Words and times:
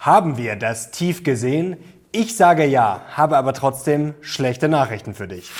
Haben 0.00 0.38
wir 0.38 0.56
das 0.56 0.92
Tief 0.92 1.24
gesehen? 1.24 1.76
Ich 2.10 2.34
sage 2.34 2.64
ja, 2.64 3.02
habe 3.12 3.36
aber 3.36 3.52
trotzdem 3.52 4.14
schlechte 4.22 4.66
Nachrichten 4.66 5.12
für 5.12 5.28
dich. 5.28 5.50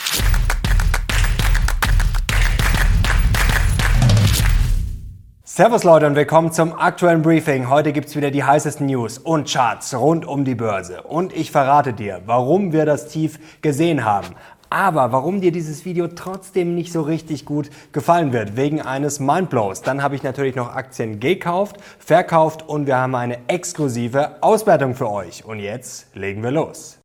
Servus 5.45 5.85
Leute 5.85 6.07
und 6.07 6.15
willkommen 6.15 6.53
zum 6.53 6.73
aktuellen 6.73 7.21
Briefing. 7.21 7.69
Heute 7.69 7.93
gibt 7.93 8.09
es 8.09 8.17
wieder 8.17 8.31
die 8.31 8.43
heißesten 8.43 8.87
News 8.87 9.19
und 9.19 9.47
Charts 9.47 9.95
rund 9.95 10.25
um 10.25 10.47
die 10.47 10.55
Börse. 10.55 11.03
Und 11.03 11.35
ich 11.35 11.51
verrate 11.51 11.93
dir, 11.93 12.23
warum 12.25 12.73
wir 12.73 12.87
das 12.87 13.09
Tief 13.09 13.61
gesehen 13.61 14.07
haben. 14.07 14.29
Aber 14.71 15.11
warum 15.11 15.41
dir 15.41 15.51
dieses 15.51 15.85
Video 15.85 16.07
trotzdem 16.07 16.77
nicht 16.77 16.93
so 16.93 17.03
richtig 17.03 17.45
gut 17.45 17.71
gefallen 17.91 18.33
wird, 18.33 18.57
wegen 18.57 18.81
eines 18.81 19.19
Mindblows, 19.19 19.83
dann 19.83 20.01
habe 20.01 20.15
ich 20.15 20.23
natürlich 20.23 20.55
noch 20.55 20.75
Aktien 20.75 21.19
gekauft, 21.19 21.79
verkauft 21.99 22.69
und 22.69 22.87
wir 22.87 22.97
haben 22.97 23.17
eine 23.17 23.49
exklusive 23.49 24.41
Auswertung 24.43 24.95
für 24.95 25.11
euch. 25.11 25.45
Und 25.45 25.59
jetzt 25.59 26.15
legen 26.15 26.45
wir 26.45 26.53
los. 26.53 27.00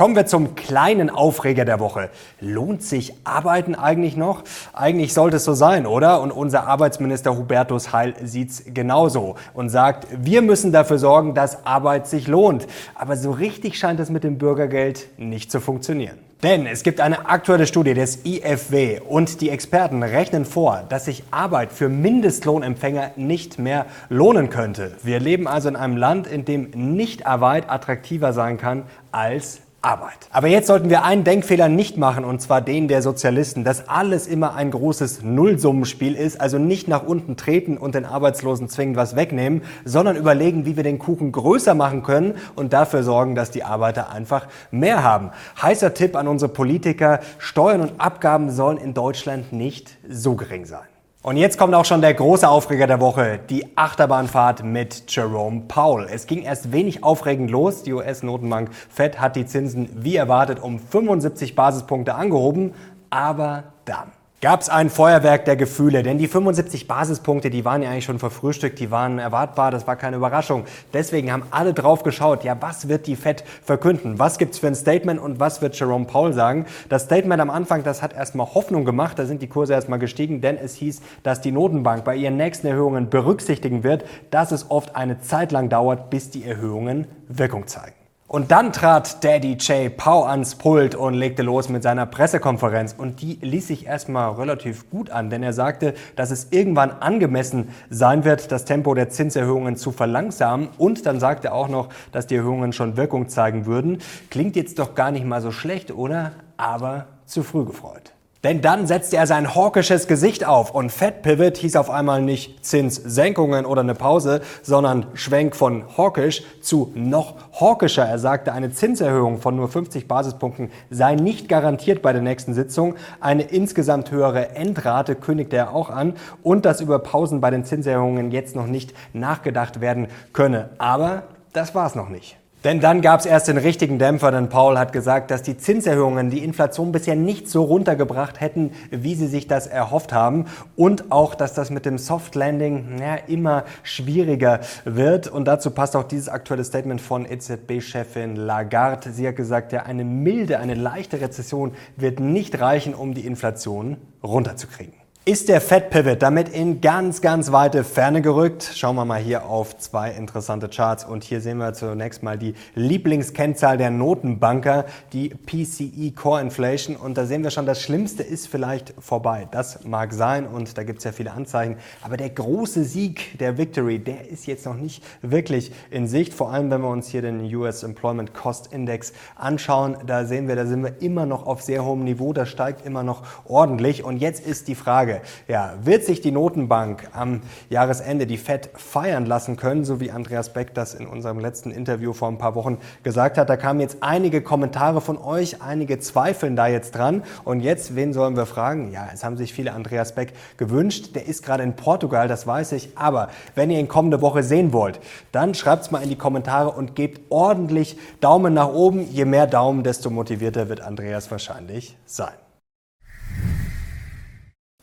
Kommen 0.00 0.16
wir 0.16 0.24
zum 0.24 0.54
kleinen 0.54 1.10
Aufreger 1.10 1.66
der 1.66 1.78
Woche. 1.78 2.08
Lohnt 2.40 2.82
sich 2.82 3.12
Arbeiten 3.24 3.74
eigentlich 3.74 4.16
noch? 4.16 4.44
Eigentlich 4.72 5.12
sollte 5.12 5.36
es 5.36 5.44
so 5.44 5.52
sein, 5.52 5.84
oder? 5.84 6.22
Und 6.22 6.30
unser 6.30 6.66
Arbeitsminister 6.66 7.36
Hubertus 7.36 7.92
Heil 7.92 8.14
sieht's 8.24 8.62
genauso 8.64 9.34
und 9.52 9.68
sagt, 9.68 10.06
wir 10.10 10.40
müssen 10.40 10.72
dafür 10.72 10.98
sorgen, 10.98 11.34
dass 11.34 11.66
Arbeit 11.66 12.06
sich 12.06 12.28
lohnt. 12.28 12.66
Aber 12.94 13.18
so 13.18 13.30
richtig 13.30 13.78
scheint 13.78 14.00
es 14.00 14.08
mit 14.08 14.24
dem 14.24 14.38
Bürgergeld 14.38 15.06
nicht 15.18 15.52
zu 15.52 15.60
funktionieren. 15.60 16.16
Denn 16.42 16.64
es 16.64 16.82
gibt 16.82 17.02
eine 17.02 17.28
aktuelle 17.28 17.66
Studie 17.66 17.92
des 17.92 18.24
IFW 18.24 19.00
und 19.06 19.42
die 19.42 19.50
Experten 19.50 20.02
rechnen 20.02 20.46
vor, 20.46 20.82
dass 20.88 21.04
sich 21.04 21.24
Arbeit 21.30 21.72
für 21.74 21.90
Mindestlohnempfänger 21.90 23.10
nicht 23.16 23.58
mehr 23.58 23.84
lohnen 24.08 24.48
könnte. 24.48 24.92
Wir 25.02 25.20
leben 25.20 25.46
also 25.46 25.68
in 25.68 25.76
einem 25.76 25.98
Land, 25.98 26.26
in 26.26 26.46
dem 26.46 26.70
Nichtarbeit 26.70 27.68
attraktiver 27.68 28.32
sein 28.32 28.56
kann 28.56 28.84
als 29.12 29.60
Arbeit. 29.82 30.28
Aber 30.30 30.48
jetzt 30.48 30.66
sollten 30.66 30.90
wir 30.90 31.04
einen 31.04 31.24
Denkfehler 31.24 31.68
nicht 31.68 31.96
machen, 31.96 32.24
und 32.24 32.40
zwar 32.42 32.60
den 32.60 32.86
der 32.86 33.00
Sozialisten, 33.00 33.64
dass 33.64 33.88
alles 33.88 34.26
immer 34.26 34.54
ein 34.54 34.70
großes 34.70 35.22
Nullsummenspiel 35.22 36.14
ist, 36.14 36.38
also 36.40 36.58
nicht 36.58 36.86
nach 36.86 37.02
unten 37.02 37.36
treten 37.36 37.78
und 37.78 37.94
den 37.94 38.04
Arbeitslosen 38.04 38.68
zwingend 38.68 38.96
was 38.96 39.16
wegnehmen, 39.16 39.62
sondern 39.84 40.16
überlegen, 40.16 40.66
wie 40.66 40.76
wir 40.76 40.82
den 40.82 40.98
Kuchen 40.98 41.32
größer 41.32 41.74
machen 41.74 42.02
können 42.02 42.34
und 42.56 42.74
dafür 42.74 43.02
sorgen, 43.02 43.34
dass 43.34 43.50
die 43.50 43.64
Arbeiter 43.64 44.10
einfach 44.10 44.48
mehr 44.70 45.02
haben. 45.02 45.30
Heißer 45.60 45.94
Tipp 45.94 46.14
an 46.14 46.28
unsere 46.28 46.52
Politiker, 46.52 47.20
Steuern 47.38 47.80
und 47.80 48.00
Abgaben 48.00 48.50
sollen 48.50 48.76
in 48.76 48.92
Deutschland 48.92 49.52
nicht 49.52 49.96
so 50.06 50.34
gering 50.34 50.66
sein. 50.66 50.89
Und 51.22 51.36
jetzt 51.36 51.58
kommt 51.58 51.74
auch 51.74 51.84
schon 51.84 52.00
der 52.00 52.14
große 52.14 52.48
Aufreger 52.48 52.86
der 52.86 52.98
Woche, 52.98 53.38
die 53.50 53.76
Achterbahnfahrt 53.76 54.64
mit 54.64 55.04
Jerome 55.14 55.64
Powell. 55.68 56.08
Es 56.10 56.26
ging 56.26 56.40
erst 56.40 56.72
wenig 56.72 57.04
aufregend 57.04 57.50
los. 57.50 57.82
Die 57.82 57.92
US-Notenbank 57.92 58.70
Fed 58.88 59.20
hat 59.20 59.36
die 59.36 59.44
Zinsen 59.44 59.90
wie 60.02 60.16
erwartet 60.16 60.60
um 60.60 60.78
75 60.78 61.54
Basispunkte 61.54 62.14
angehoben, 62.14 62.72
aber 63.10 63.64
dann 63.84 64.12
gab 64.40 64.62
es 64.62 64.70
ein 64.70 64.88
Feuerwerk 64.88 65.44
der 65.44 65.56
Gefühle, 65.56 66.02
denn 66.02 66.16
die 66.16 66.26
75 66.26 66.88
Basispunkte, 66.88 67.50
die 67.50 67.66
waren 67.66 67.82
ja 67.82 67.90
eigentlich 67.90 68.06
schon 68.06 68.18
verfrühstückt, 68.18 68.78
die 68.78 68.90
waren 68.90 69.18
erwartbar, 69.18 69.70
das 69.70 69.86
war 69.86 69.96
keine 69.96 70.16
Überraschung. 70.16 70.64
Deswegen 70.94 71.30
haben 71.30 71.42
alle 71.50 71.74
drauf 71.74 72.02
geschaut, 72.02 72.42
ja, 72.42 72.56
was 72.60 72.88
wird 72.88 73.06
die 73.06 73.16
Fed 73.16 73.44
verkünden? 73.62 74.18
Was 74.18 74.38
gibt's 74.38 74.58
für 74.58 74.68
ein 74.68 74.74
Statement 74.74 75.20
und 75.20 75.40
was 75.40 75.60
wird 75.60 75.78
Jerome 75.78 76.06
Powell 76.06 76.32
sagen? 76.32 76.64
Das 76.88 77.02
Statement 77.02 77.40
am 77.40 77.50
Anfang, 77.50 77.82
das 77.82 78.00
hat 78.00 78.14
erstmal 78.14 78.54
Hoffnung 78.54 78.86
gemacht, 78.86 79.18
da 79.18 79.26
sind 79.26 79.42
die 79.42 79.48
Kurse 79.48 79.74
erstmal 79.74 79.98
gestiegen, 79.98 80.40
denn 80.40 80.56
es 80.56 80.74
hieß, 80.74 81.02
dass 81.22 81.42
die 81.42 81.52
Notenbank 81.52 82.04
bei 82.04 82.16
ihren 82.16 82.38
nächsten 82.38 82.66
Erhöhungen 82.66 83.10
berücksichtigen 83.10 83.84
wird, 83.84 84.06
dass 84.30 84.52
es 84.52 84.70
oft 84.70 84.96
eine 84.96 85.20
Zeit 85.20 85.52
lang 85.52 85.68
dauert, 85.68 86.08
bis 86.08 86.30
die 86.30 86.44
Erhöhungen 86.44 87.06
Wirkung 87.28 87.66
zeigen. 87.66 87.99
Und 88.32 88.52
dann 88.52 88.72
trat 88.72 89.24
Daddy 89.24 89.54
J. 89.54 89.96
Pau 89.96 90.22
ans 90.22 90.54
Pult 90.54 90.94
und 90.94 91.14
legte 91.14 91.42
los 91.42 91.68
mit 91.68 91.82
seiner 91.82 92.06
Pressekonferenz. 92.06 92.94
Und 92.96 93.22
die 93.22 93.40
ließ 93.42 93.66
sich 93.66 93.86
erstmal 93.86 94.30
relativ 94.34 94.88
gut 94.88 95.10
an, 95.10 95.30
denn 95.30 95.42
er 95.42 95.52
sagte, 95.52 95.94
dass 96.14 96.30
es 96.30 96.46
irgendwann 96.52 96.92
angemessen 96.92 97.70
sein 97.88 98.24
wird, 98.24 98.52
das 98.52 98.64
Tempo 98.64 98.94
der 98.94 99.08
Zinserhöhungen 99.08 99.74
zu 99.74 99.90
verlangsamen. 99.90 100.68
Und 100.78 101.06
dann 101.06 101.18
sagte 101.18 101.48
er 101.48 101.54
auch 101.54 101.68
noch, 101.68 101.88
dass 102.12 102.28
die 102.28 102.36
Erhöhungen 102.36 102.72
schon 102.72 102.96
Wirkung 102.96 103.28
zeigen 103.28 103.66
würden. 103.66 103.98
Klingt 104.30 104.54
jetzt 104.54 104.78
doch 104.78 104.94
gar 104.94 105.10
nicht 105.10 105.26
mal 105.26 105.40
so 105.40 105.50
schlecht, 105.50 105.90
oder? 105.90 106.30
Aber 106.56 107.06
zu 107.26 107.42
früh 107.42 107.64
gefreut. 107.64 108.12
Denn 108.42 108.62
dann 108.62 108.86
setzte 108.86 109.18
er 109.18 109.26
sein 109.26 109.54
hawkisches 109.54 110.06
Gesicht 110.06 110.46
auf 110.46 110.70
und 110.70 110.90
Fed 110.90 111.20
Pivot 111.20 111.58
hieß 111.58 111.76
auf 111.76 111.90
einmal 111.90 112.22
nicht 112.22 112.64
Zinssenkungen 112.64 113.66
oder 113.66 113.82
eine 113.82 113.94
Pause, 113.94 114.40
sondern 114.62 115.04
Schwenk 115.12 115.54
von 115.54 115.84
hawkisch 115.98 116.42
zu 116.62 116.90
noch 116.94 117.34
hawkischer. 117.60 118.06
Er 118.06 118.18
sagte, 118.18 118.54
eine 118.54 118.72
Zinserhöhung 118.72 119.42
von 119.42 119.56
nur 119.56 119.68
50 119.68 120.08
Basispunkten 120.08 120.70
sei 120.88 121.16
nicht 121.16 121.50
garantiert 121.50 122.00
bei 122.00 122.14
der 122.14 122.22
nächsten 122.22 122.54
Sitzung. 122.54 122.94
Eine 123.20 123.42
insgesamt 123.42 124.10
höhere 124.10 124.54
Endrate 124.54 125.16
kündigte 125.16 125.56
er 125.56 125.74
auch 125.74 125.90
an 125.90 126.14
und 126.42 126.64
dass 126.64 126.80
über 126.80 126.98
Pausen 126.98 127.42
bei 127.42 127.50
den 127.50 127.66
Zinserhöhungen 127.66 128.30
jetzt 128.30 128.56
noch 128.56 128.66
nicht 128.66 128.94
nachgedacht 129.12 129.82
werden 129.82 130.08
könne. 130.32 130.70
Aber 130.78 131.24
das 131.52 131.74
war's 131.74 131.94
noch 131.94 132.08
nicht. 132.08 132.39
Denn 132.62 132.80
dann 132.80 133.00
gab 133.00 133.20
es 133.20 133.26
erst 133.26 133.48
den 133.48 133.56
richtigen 133.56 133.98
Dämpfer, 133.98 134.30
denn 134.30 134.50
Paul 134.50 134.78
hat 134.78 134.92
gesagt, 134.92 135.30
dass 135.30 135.42
die 135.42 135.56
Zinserhöhungen 135.56 136.28
die 136.28 136.44
Inflation 136.44 136.92
bisher 136.92 137.16
nicht 137.16 137.48
so 137.48 137.64
runtergebracht 137.64 138.40
hätten, 138.40 138.72
wie 138.90 139.14
sie 139.14 139.28
sich 139.28 139.46
das 139.46 139.66
erhofft 139.66 140.12
haben. 140.12 140.44
Und 140.76 141.10
auch, 141.10 141.34
dass 141.34 141.54
das 141.54 141.70
mit 141.70 141.86
dem 141.86 141.96
Soft 141.96 142.34
Landing 142.34 142.98
ja, 143.00 143.14
immer 143.14 143.64
schwieriger 143.82 144.60
wird. 144.84 145.26
Und 145.26 145.46
dazu 145.46 145.70
passt 145.70 145.96
auch 145.96 146.04
dieses 146.04 146.28
aktuelle 146.28 146.64
Statement 146.64 147.00
von 147.00 147.24
EZB-Chefin 147.24 148.36
Lagarde. 148.36 149.10
Sie 149.12 149.26
hat 149.26 149.36
gesagt, 149.36 149.72
ja, 149.72 149.84
eine 149.84 150.04
milde, 150.04 150.58
eine 150.58 150.74
leichte 150.74 151.20
Rezession 151.22 151.72
wird 151.96 152.20
nicht 152.20 152.60
reichen, 152.60 152.94
um 152.94 153.14
die 153.14 153.26
Inflation 153.26 153.96
runterzukriegen. 154.22 154.99
Ist 155.26 155.50
der 155.50 155.60
Fed 155.60 155.90
Pivot 155.90 156.22
damit 156.22 156.48
in 156.48 156.80
ganz, 156.80 157.20
ganz 157.20 157.52
weite 157.52 157.84
Ferne 157.84 158.22
gerückt? 158.22 158.70
Schauen 158.74 158.96
wir 158.96 159.04
mal 159.04 159.20
hier 159.20 159.44
auf 159.44 159.76
zwei 159.76 160.12
interessante 160.12 160.70
Charts. 160.70 161.04
Und 161.04 161.24
hier 161.24 161.42
sehen 161.42 161.58
wir 161.58 161.74
zunächst 161.74 162.22
mal 162.22 162.38
die 162.38 162.54
Lieblingskennzahl 162.74 163.76
der 163.76 163.90
Notenbanker, 163.90 164.86
die 165.12 165.28
PCE 165.28 166.12
Core 166.12 166.40
Inflation. 166.40 166.96
Und 166.96 167.18
da 167.18 167.26
sehen 167.26 167.42
wir 167.42 167.50
schon, 167.50 167.66
das 167.66 167.82
Schlimmste 167.82 168.22
ist 168.22 168.48
vielleicht 168.48 168.94
vorbei. 168.98 169.46
Das 169.50 169.84
mag 169.84 170.14
sein 170.14 170.46
und 170.46 170.78
da 170.78 170.84
gibt 170.84 171.00
es 171.00 171.04
ja 171.04 171.12
viele 171.12 171.32
Anzeichen, 171.32 171.76
aber 172.00 172.16
der 172.16 172.30
große 172.30 172.84
Sieg 172.84 173.38
der 173.38 173.58
Victory, 173.58 173.98
der 173.98 174.26
ist 174.26 174.46
jetzt 174.46 174.64
noch 174.64 174.76
nicht 174.76 175.04
wirklich 175.20 175.70
in 175.90 176.08
Sicht, 176.08 176.32
vor 176.32 176.50
allem 176.50 176.70
wenn 176.70 176.80
wir 176.80 176.88
uns 176.88 177.08
hier 177.08 177.20
den 177.20 177.54
US 177.54 177.82
Employment 177.82 178.32
Cost 178.32 178.72
Index 178.72 179.12
anschauen, 179.36 179.98
da 180.06 180.24
sehen 180.24 180.48
wir, 180.48 180.56
da 180.56 180.64
sind 180.64 180.82
wir 180.82 181.02
immer 181.02 181.26
noch 181.26 181.46
auf 181.46 181.60
sehr 181.60 181.84
hohem 181.84 182.04
Niveau, 182.04 182.32
das 182.32 182.48
steigt 182.48 182.86
immer 182.86 183.02
noch 183.02 183.22
ordentlich. 183.44 184.02
Und 184.02 184.16
jetzt 184.16 184.46
ist 184.46 184.66
die 184.66 184.74
Frage, 184.74 185.09
Frage, 185.10 185.20
ja, 185.48 185.74
wird 185.82 186.04
sich 186.04 186.20
die 186.20 186.30
Notenbank 186.30 187.08
am 187.12 187.42
Jahresende 187.68 188.26
die 188.26 188.36
Fed 188.36 188.70
feiern 188.74 189.26
lassen 189.26 189.56
können, 189.56 189.84
so 189.84 190.00
wie 190.00 190.10
Andreas 190.10 190.52
Beck 190.52 190.74
das 190.74 190.94
in 190.94 191.06
unserem 191.06 191.38
letzten 191.38 191.70
Interview 191.70 192.12
vor 192.12 192.28
ein 192.28 192.38
paar 192.38 192.54
Wochen 192.54 192.78
gesagt 193.02 193.38
hat. 193.38 193.48
Da 193.48 193.56
kamen 193.56 193.80
jetzt 193.80 193.98
einige 194.00 194.42
Kommentare 194.42 195.00
von 195.00 195.18
euch, 195.18 195.62
einige 195.62 195.98
zweifeln 195.98 196.56
da 196.56 196.66
jetzt 196.66 196.94
dran. 196.94 197.22
Und 197.44 197.60
jetzt, 197.60 197.96
wen 197.96 198.12
sollen 198.12 198.36
wir 198.36 198.46
fragen? 198.46 198.92
Ja, 198.92 199.08
es 199.12 199.24
haben 199.24 199.36
sich 199.36 199.52
viele 199.52 199.72
Andreas 199.72 200.14
Beck 200.14 200.32
gewünscht. 200.56 201.14
Der 201.14 201.26
ist 201.26 201.44
gerade 201.44 201.62
in 201.62 201.74
Portugal, 201.74 202.28
das 202.28 202.46
weiß 202.46 202.72
ich. 202.72 202.96
Aber 202.96 203.28
wenn 203.54 203.70
ihr 203.70 203.78
ihn 203.78 203.88
kommende 203.88 204.20
Woche 204.20 204.42
sehen 204.42 204.72
wollt, 204.72 205.00
dann 205.32 205.54
schreibt 205.54 205.84
es 205.84 205.90
mal 205.90 206.02
in 206.02 206.08
die 206.08 206.16
Kommentare 206.16 206.70
und 206.70 206.94
gebt 206.94 207.20
ordentlich 207.30 207.98
Daumen 208.20 208.54
nach 208.54 208.68
oben. 208.68 209.10
Je 209.10 209.24
mehr 209.24 209.46
Daumen, 209.46 209.82
desto 209.82 210.10
motivierter 210.10 210.68
wird 210.68 210.80
Andreas 210.80 211.30
wahrscheinlich 211.30 211.96
sein. 212.06 212.34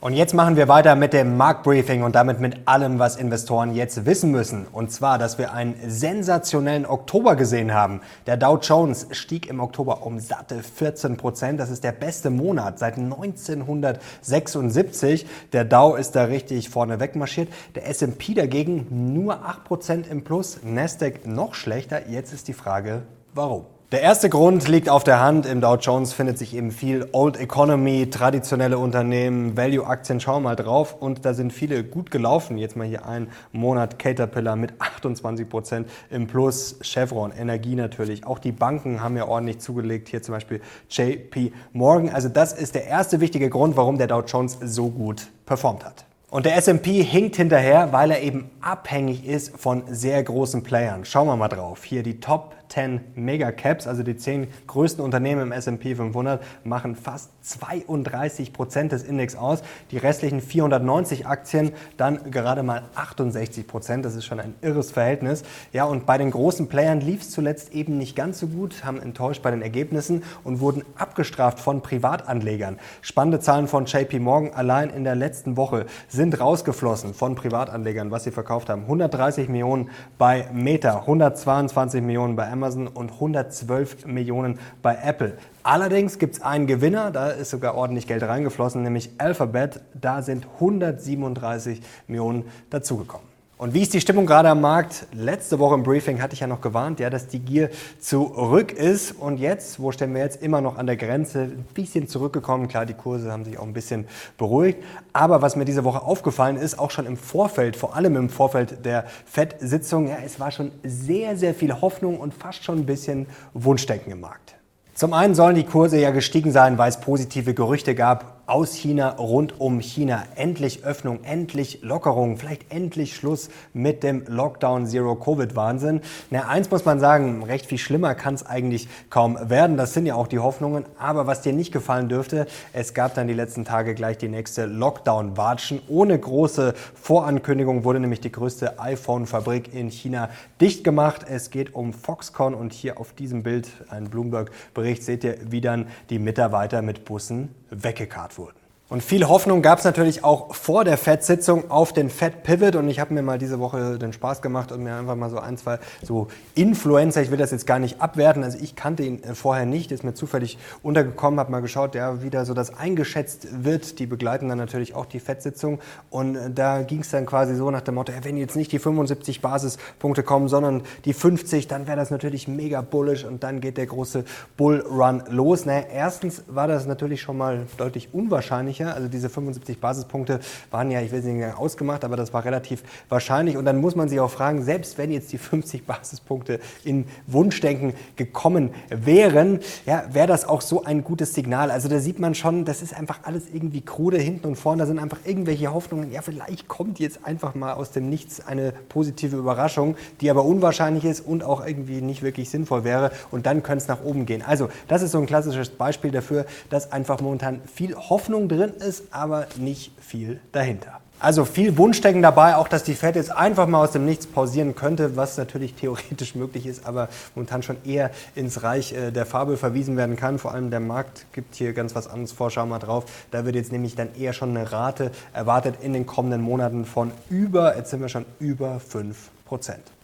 Und 0.07 0.13
jetzt 0.13 0.33
machen 0.33 0.55
wir 0.55 0.69
weiter 0.69 0.95
mit 0.95 1.11
dem 1.11 1.35
Marktbriefing 1.35 2.01
und 2.01 2.15
damit 2.15 2.39
mit 2.39 2.65
allem, 2.65 2.97
was 2.97 3.17
Investoren 3.17 3.75
jetzt 3.75 4.05
wissen 4.05 4.31
müssen. 4.31 4.65
Und 4.65 4.89
zwar, 4.89 5.17
dass 5.17 5.37
wir 5.37 5.51
einen 5.51 5.75
sensationellen 5.85 6.85
Oktober 6.85 7.35
gesehen 7.35 7.73
haben. 7.73 7.99
Der 8.25 8.37
Dow 8.37 8.57
Jones 8.57 9.07
stieg 9.11 9.49
im 9.49 9.59
Oktober 9.59 10.05
um 10.05 10.21
satte 10.21 10.63
14 10.63 11.17
Prozent. 11.17 11.59
Das 11.59 11.69
ist 11.69 11.83
der 11.83 11.91
beste 11.91 12.29
Monat 12.29 12.79
seit 12.79 12.97
1976. 12.97 15.27
Der 15.51 15.65
Dow 15.65 15.97
ist 15.97 16.15
da 16.15 16.23
richtig 16.23 16.69
vorne 16.69 17.01
wegmarschiert. 17.01 17.49
Der 17.75 17.89
S&P 17.89 18.33
dagegen 18.33 19.13
nur 19.13 19.45
8 19.45 19.65
Prozent 19.65 20.07
im 20.07 20.23
Plus. 20.23 20.59
Nasdaq 20.63 21.27
noch 21.27 21.53
schlechter. 21.53 22.07
Jetzt 22.07 22.31
ist 22.31 22.47
die 22.47 22.53
Frage, 22.53 23.01
warum? 23.33 23.65
Der 23.93 24.01
erste 24.01 24.27
Grund 24.27 24.67
liegt 24.67 24.89
auf 24.89 25.05
der 25.05 25.21
Hand. 25.21 25.45
Im 25.45 25.61
Dow 25.61 25.77
Jones 25.77 26.11
findet 26.11 26.37
sich 26.37 26.53
eben 26.53 26.71
viel 26.71 27.07
Old 27.13 27.37
Economy, 27.37 28.09
traditionelle 28.09 28.77
Unternehmen, 28.77 29.55
Value-Aktien. 29.55 30.19
Schauen 30.19 30.43
wir 30.43 30.49
mal 30.49 30.55
drauf. 30.57 30.97
Und 30.99 31.23
da 31.23 31.33
sind 31.33 31.53
viele 31.53 31.85
gut 31.85 32.11
gelaufen. 32.11 32.57
Jetzt 32.57 32.75
mal 32.75 32.85
hier 32.85 33.05
ein 33.05 33.29
Monat 33.53 33.97
Caterpillar 33.97 34.57
mit 34.57 34.73
28 34.81 35.47
Prozent 35.47 35.89
im 36.09 36.27
Plus. 36.27 36.75
Chevron, 36.81 37.31
Energie 37.31 37.75
natürlich. 37.75 38.27
Auch 38.27 38.39
die 38.39 38.51
Banken 38.51 39.01
haben 39.01 39.15
ja 39.15 39.25
ordentlich 39.25 39.59
zugelegt. 39.59 40.09
Hier 40.09 40.21
zum 40.21 40.33
Beispiel 40.35 40.59
JP 40.89 41.53
Morgan. 41.71 42.09
Also 42.09 42.27
das 42.27 42.51
ist 42.51 42.75
der 42.75 42.87
erste 42.87 43.21
wichtige 43.21 43.49
Grund, 43.49 43.77
warum 43.77 43.97
der 43.97 44.07
Dow 44.07 44.19
Jones 44.19 44.57
so 44.61 44.89
gut 44.89 45.27
performt 45.45 45.85
hat. 45.85 46.03
Und 46.29 46.45
der 46.45 46.57
SP 46.59 46.99
hinkt 47.07 47.37
hinterher, 47.37 47.93
weil 47.93 48.11
er 48.11 48.21
eben 48.21 48.49
abhängig 48.59 49.25
ist 49.25 49.57
von 49.57 49.83
sehr 49.87 50.21
großen 50.21 50.61
Playern. 50.61 51.05
Schauen 51.05 51.27
wir 51.27 51.37
mal 51.37 51.47
drauf. 51.47 51.85
Hier 51.85 52.03
die 52.03 52.19
Top 52.19 52.53
10 52.69 53.01
Megacaps, 53.15 53.87
also 53.87 54.03
die 54.03 54.17
10 54.17 54.47
größten 54.67 55.03
Unternehmen 55.03 55.41
im 55.41 55.51
S&P 55.51 55.95
500, 55.95 56.41
machen 56.63 56.95
fast 56.95 57.31
32 57.41 58.53
Prozent 58.53 58.91
des 58.91 59.03
Index 59.03 59.35
aus. 59.35 59.63
Die 59.91 59.97
restlichen 59.97 60.41
490 60.41 61.27
Aktien 61.27 61.71
dann 61.95 62.31
gerade 62.31 62.63
mal 62.63 62.83
68 62.95 63.67
Prozent. 63.67 64.05
Das 64.05 64.15
ist 64.15 64.25
schon 64.25 64.39
ein 64.39 64.55
irres 64.61 64.91
Verhältnis. 64.91 65.43
Ja, 65.73 65.85
und 65.85 66.05
bei 66.05 66.17
den 66.17 66.31
großen 66.31 66.67
Playern 66.67 67.01
lief 67.01 67.21
es 67.21 67.31
zuletzt 67.31 67.73
eben 67.73 67.97
nicht 67.97 68.15
ganz 68.15 68.39
so 68.39 68.47
gut, 68.47 68.83
haben 68.83 69.01
enttäuscht 69.01 69.41
bei 69.41 69.51
den 69.51 69.61
Ergebnissen 69.61 70.23
und 70.43 70.59
wurden 70.59 70.83
abgestraft 70.97 71.59
von 71.59 71.81
Privatanlegern. 71.81 72.79
Spannende 73.01 73.39
Zahlen 73.39 73.67
von 73.67 73.85
JP 73.85 74.19
Morgan 74.19 74.53
allein 74.53 74.89
in 74.89 75.03
der 75.03 75.15
letzten 75.15 75.57
Woche 75.57 75.85
sind 76.09 76.39
rausgeflossen 76.39 77.13
von 77.13 77.35
Privatanlegern, 77.35 78.11
was 78.11 78.25
sie 78.25 78.31
verkauft 78.31 78.69
haben. 78.69 78.83
130 78.83 79.49
Millionen 79.49 79.89
bei 80.17 80.47
Meta, 80.51 80.99
122 80.99 82.01
Millionen 82.01 82.35
bei 82.35 82.43
Amazon. 82.43 82.56
Amazon 82.57 82.87
und 82.87 83.11
112 83.13 84.05
Millionen 84.05 84.59
bei 84.81 84.97
Apple. 85.03 85.37
Allerdings 85.63 86.17
gibt 86.17 86.35
es 86.35 86.41
einen 86.41 86.65
Gewinner, 86.67 87.11
da 87.11 87.29
ist 87.29 87.51
sogar 87.51 87.75
ordentlich 87.75 88.07
Geld 88.07 88.23
reingeflossen, 88.23 88.83
nämlich 88.83 89.11
Alphabet. 89.19 89.81
Da 89.93 90.21
sind 90.21 90.47
137 90.55 91.81
Millionen 92.07 92.45
dazugekommen. 92.69 93.36
Und 93.59 93.73
wie 93.73 93.81
ist 93.81 93.91
die 93.91 94.01
Stimmung 94.01 94.27
gerade 94.27 94.49
am 94.49 94.61
Markt? 94.61 95.07
Letzte 95.13 95.57
Woche 95.57 95.73
im 95.73 95.81
Briefing 95.81 96.21
hatte 96.21 96.35
ich 96.35 96.41
ja 96.41 96.45
noch 96.45 96.61
gewarnt, 96.61 96.99
ja, 96.99 97.09
dass 97.09 97.27
die 97.27 97.39
Gier 97.39 97.71
zurück 97.99 98.71
ist. 98.71 99.13
Und 99.13 99.39
jetzt, 99.39 99.81
wo 99.81 99.91
stehen 99.91 100.13
wir 100.13 100.21
jetzt? 100.21 100.43
Immer 100.43 100.61
noch 100.61 100.77
an 100.77 100.85
der 100.85 100.95
Grenze, 100.95 101.41
ein 101.41 101.65
bisschen 101.73 102.07
zurückgekommen. 102.07 102.67
Klar, 102.67 102.85
die 102.85 102.93
Kurse 102.93 103.31
haben 103.31 103.45
sich 103.45 103.57
auch 103.57 103.63
ein 103.63 103.73
bisschen 103.73 104.05
beruhigt. 104.37 104.83
Aber 105.11 105.41
was 105.41 105.55
mir 105.55 105.65
diese 105.65 105.83
Woche 105.83 106.03
aufgefallen 106.03 106.55
ist, 106.55 106.77
auch 106.77 106.91
schon 106.91 107.07
im 107.07 107.17
Vorfeld, 107.17 107.75
vor 107.75 107.95
allem 107.95 108.15
im 108.15 108.29
Vorfeld 108.29 108.85
der 108.85 109.05
FED-Sitzung, 109.25 110.07
ja, 110.07 110.17
es 110.23 110.39
war 110.39 110.51
schon 110.51 110.71
sehr, 110.83 111.35
sehr 111.35 111.55
viel 111.55 111.81
Hoffnung 111.81 112.19
und 112.19 112.35
fast 112.35 112.63
schon 112.63 112.77
ein 112.77 112.85
bisschen 112.85 113.25
Wunschdenken 113.55 114.11
im 114.11 114.19
Markt. 114.19 114.53
Zum 114.93 115.13
einen 115.13 115.33
sollen 115.33 115.55
die 115.55 115.63
Kurse 115.65 115.99
ja 115.99 116.11
gestiegen 116.11 116.51
sein, 116.51 116.77
weil 116.77 116.89
es 116.89 116.99
positive 116.99 117.55
Gerüchte 117.55 117.95
gab 117.95 118.36
aus 118.47 118.73
China, 118.75 119.09
rund 119.09 119.59
um 119.59 119.81
China. 119.81 120.23
Endlich 120.35 120.85
Öffnung, 120.85 121.19
endlich 121.25 121.81
Lockerung, 121.81 122.37
vielleicht 122.37 122.71
endlich 122.71 123.13
Schluss 123.13 123.49
mit 123.73 124.03
dem 124.03 124.23
Lockdown 124.25 124.87
Zero 124.87 125.15
Covid 125.15 125.57
Wahnsinn. 125.57 125.99
Na, 126.29 126.47
eins 126.47 126.71
muss 126.71 126.85
man 126.85 127.01
sagen, 127.01 127.43
recht 127.43 127.65
viel 127.65 127.77
schlimmer 127.77 128.15
kann 128.15 128.35
es 128.35 128.45
eigentlich 128.45 128.87
kaum 129.09 129.37
werden. 129.49 129.75
Das 129.75 129.93
sind 129.93 130.05
ja 130.05 130.15
auch 130.15 130.27
die 130.27 130.39
Hoffnungen. 130.39 130.85
Aber 130.97 131.27
was 131.27 131.41
dir 131.41 131.51
nicht 131.51 131.73
gefallen 131.73 132.07
dürfte, 132.07 132.47
es 132.71 132.93
gab 132.93 133.15
dann 133.15 133.27
die 133.27 133.33
letzten 133.33 133.65
Tage 133.65 133.93
gleich 133.93 134.17
die 134.17 134.29
nächste 134.29 134.65
Lockdown-Watschen. 134.65 135.81
Ohne 135.89 136.17
große 136.17 136.73
Vorankündigung 136.95 137.83
wurde 137.83 137.99
nämlich 137.99 138.21
die 138.21 138.31
größte 138.31 138.79
iPhone-Fabrik 138.79 139.73
in 139.73 139.89
China 139.89 140.29
dicht 140.61 140.85
gemacht. 140.85 141.25
Es 141.29 141.49
geht 141.49 141.75
um 141.75 141.91
Foxconn 141.91 142.53
und 142.53 142.71
hier 142.71 142.97
auf 142.97 143.11
diesem 143.11 143.43
Bild, 143.43 143.67
ein 143.89 144.09
Bloomberg-Bericht, 144.09 145.03
seht 145.03 145.25
ihr, 145.25 145.35
wie 145.49 145.59
dann 145.59 145.87
die 146.09 146.19
Mitarbeiter 146.19 146.81
mit 146.81 147.03
Bussen 147.03 147.49
weggekarrt 147.69 148.37
wurden. 148.37 148.66
Und 148.89 149.03
viel 149.03 149.27
Hoffnung 149.27 149.61
gab 149.61 149.79
es 149.79 149.83
natürlich 149.83 150.23
auch 150.23 150.55
vor 150.55 150.85
der 150.85 150.97
FED-Sitzung 150.97 151.69
auf 151.69 151.91
den 151.91 152.09
Fed-Pivot. 152.09 152.77
Und 152.77 152.87
ich 152.87 153.01
habe 153.01 153.13
mir 153.13 153.21
mal 153.21 153.37
diese 153.37 153.59
Woche 153.59 153.97
den 153.97 154.13
Spaß 154.13 154.41
gemacht 154.41 154.71
und 154.71 154.81
mir 154.81 154.95
einfach 154.95 155.17
mal 155.17 155.29
so 155.29 155.39
ein, 155.39 155.57
zwei 155.57 155.79
so 156.01 156.27
Influencer, 156.55 157.21
ich 157.21 157.29
will 157.29 157.37
das 157.37 157.51
jetzt 157.51 157.67
gar 157.67 157.79
nicht 157.79 157.99
abwerten, 157.99 158.45
also 158.45 158.57
ich 158.61 158.77
kannte 158.77 159.03
ihn 159.03 159.21
äh, 159.23 159.35
vorher 159.35 159.65
nicht, 159.65 159.91
ist 159.91 160.05
mir 160.05 160.13
zufällig 160.13 160.57
untergekommen, 160.83 161.37
habe 161.37 161.51
mal 161.51 161.59
geschaut, 161.59 161.95
ja, 161.95 162.23
wie 162.23 162.29
da 162.29 162.45
so 162.45 162.53
das 162.53 162.77
eingeschätzt 162.77 163.49
wird. 163.51 163.99
Die 163.99 164.05
begleiten 164.05 164.47
dann 164.47 164.57
natürlich 164.57 164.95
auch 164.95 165.05
die 165.05 165.19
FED-Sitzung. 165.19 165.79
Und 166.09 166.37
äh, 166.37 166.49
da 166.49 166.81
ging 166.83 167.01
es 167.01 167.09
dann 167.09 167.25
quasi 167.25 167.55
so 167.55 167.69
nach 167.69 167.81
dem 167.81 167.95
Motto, 167.95 168.13
ja, 168.13 168.23
wenn 168.23 168.37
jetzt 168.37 168.55
nicht 168.55 168.71
die 168.71 168.79
75 168.79 169.41
Basispunkte 169.41 170.23
kommen, 170.23 170.47
sondern 170.47 170.83
die 171.03 171.11
50, 171.11 171.67
dann 171.67 171.87
wäre 171.87 171.97
das 171.97 172.09
natürlich 172.09 172.47
mega 172.47 172.79
bullish 172.79 173.25
und 173.25 173.43
dann 173.43 173.59
geht 173.59 173.75
der 173.75 173.87
große 173.87 174.23
Bullrun 174.55 175.23
los. 175.27 175.65
Naja, 175.65 175.83
erstens 175.93 176.43
war 176.47 176.69
das 176.69 176.85
natürlich 176.85 177.21
schon 177.21 177.37
mal 177.37 177.67
deutlich 177.77 178.13
unwahrscheinlich 178.13 178.76
sicher. 178.77 178.93
Also 178.93 179.07
diese 179.07 179.29
75 179.29 179.79
Basispunkte 179.79 180.39
waren 180.71 180.91
ja, 180.91 181.01
ich 181.01 181.11
will 181.11 181.21
nicht 181.21 181.57
ausgemacht, 181.57 182.03
aber 182.03 182.15
das 182.15 182.33
war 182.33 182.45
relativ 182.45 182.83
wahrscheinlich. 183.09 183.57
Und 183.57 183.65
dann 183.65 183.77
muss 183.77 183.95
man 183.95 184.09
sich 184.09 184.19
auch 184.19 184.29
fragen, 184.29 184.63
selbst 184.63 184.97
wenn 184.97 185.11
jetzt 185.11 185.31
die 185.31 185.37
50 185.37 185.85
Basispunkte 185.85 186.59
in 186.83 187.05
Wunschdenken 187.25 187.93
gekommen 188.15 188.71
wären, 188.89 189.59
ja, 189.85 190.03
wäre 190.11 190.27
das 190.27 190.47
auch 190.47 190.61
so 190.61 190.83
ein 190.83 191.03
gutes 191.03 191.33
Signal. 191.33 191.71
Also 191.71 191.89
da 191.89 191.99
sieht 191.99 192.19
man 192.19 192.35
schon, 192.35 192.65
das 192.65 192.81
ist 192.81 192.93
einfach 192.93 193.19
alles 193.23 193.43
irgendwie 193.51 193.81
krude 193.81 194.17
hinten 194.17 194.47
und 194.47 194.55
vorne. 194.55 194.81
Da 194.81 194.87
sind 194.87 194.99
einfach 194.99 195.19
irgendwelche 195.25 195.73
Hoffnungen. 195.73 196.11
Ja, 196.11 196.21
vielleicht 196.21 196.67
kommt 196.67 196.99
jetzt 196.99 197.25
einfach 197.25 197.55
mal 197.55 197.73
aus 197.73 197.91
dem 197.91 198.09
Nichts 198.09 198.45
eine 198.45 198.73
positive 198.89 199.35
Überraschung, 199.35 199.95
die 200.21 200.29
aber 200.29 200.45
unwahrscheinlich 200.45 201.05
ist 201.05 201.21
und 201.21 201.43
auch 201.43 201.65
irgendwie 201.65 202.01
nicht 202.01 202.21
wirklich 202.21 202.49
sinnvoll 202.49 202.83
wäre. 202.83 203.11
Und 203.31 203.45
dann 203.45 203.63
könnte 203.63 203.83
es 203.83 203.87
nach 203.87 204.03
oben 204.03 204.25
gehen. 204.25 204.41
Also 204.41 204.69
das 204.87 205.01
ist 205.01 205.11
so 205.11 205.19
ein 205.19 205.25
klassisches 205.25 205.69
Beispiel 205.69 206.11
dafür, 206.11 206.45
dass 206.69 206.91
einfach 206.91 207.19
momentan 207.21 207.61
viel 207.73 207.95
Hoffnung 207.95 208.47
drin 208.47 208.66
drin 208.67 208.87
ist, 208.87 209.03
aber 209.11 209.47
nicht 209.57 209.91
viel 209.99 210.39
dahinter. 210.51 211.01
Also 211.19 211.45
viel 211.45 211.77
Wunschdenken 211.77 212.21
dabei, 212.21 212.55
auch 212.57 212.67
dass 212.67 212.83
die 212.83 212.93
Fed 212.93 213.15
jetzt 213.15 213.31
einfach 213.31 213.65
mal 213.65 213.83
aus 213.83 213.91
dem 213.91 214.05
Nichts 214.05 214.27
pausieren 214.27 214.75
könnte, 214.75 215.15
was 215.15 215.35
natürlich 215.37 215.73
theoretisch 215.79 216.35
möglich 216.35 216.67
ist, 216.67 216.85
aber 216.85 217.09
momentan 217.33 217.63
schon 217.63 217.77
eher 217.85 218.11
ins 218.35 218.61
Reich 218.61 218.93
äh, 218.93 219.09
der 219.09 219.25
Farbe 219.25 219.57
verwiesen 219.57 219.97
werden 219.97 220.15
kann. 220.15 220.37
Vor 220.37 220.53
allem 220.53 220.69
der 220.69 220.79
Markt 220.79 221.25
gibt 221.33 221.55
hier 221.55 221.73
ganz 221.73 221.95
was 221.95 222.07
anderes 222.07 222.33
vor, 222.33 222.51
schau 222.51 222.67
mal 222.67 222.77
drauf. 222.77 223.05
Da 223.31 223.45
wird 223.45 223.55
jetzt 223.55 223.71
nämlich 223.71 223.95
dann 223.95 224.09
eher 224.15 224.33
schon 224.33 224.55
eine 224.55 224.71
Rate 224.71 225.11
erwartet 225.33 225.75
in 225.81 225.93
den 225.93 226.05
kommenden 226.05 226.41
Monaten 226.41 226.85
von 226.85 227.11
über, 227.29 227.75
jetzt 227.75 227.89
sind 227.89 228.01
wir 228.01 228.09
schon 228.09 228.25
über 228.39 228.79
5 228.79 229.17
Prozent. 229.45 229.96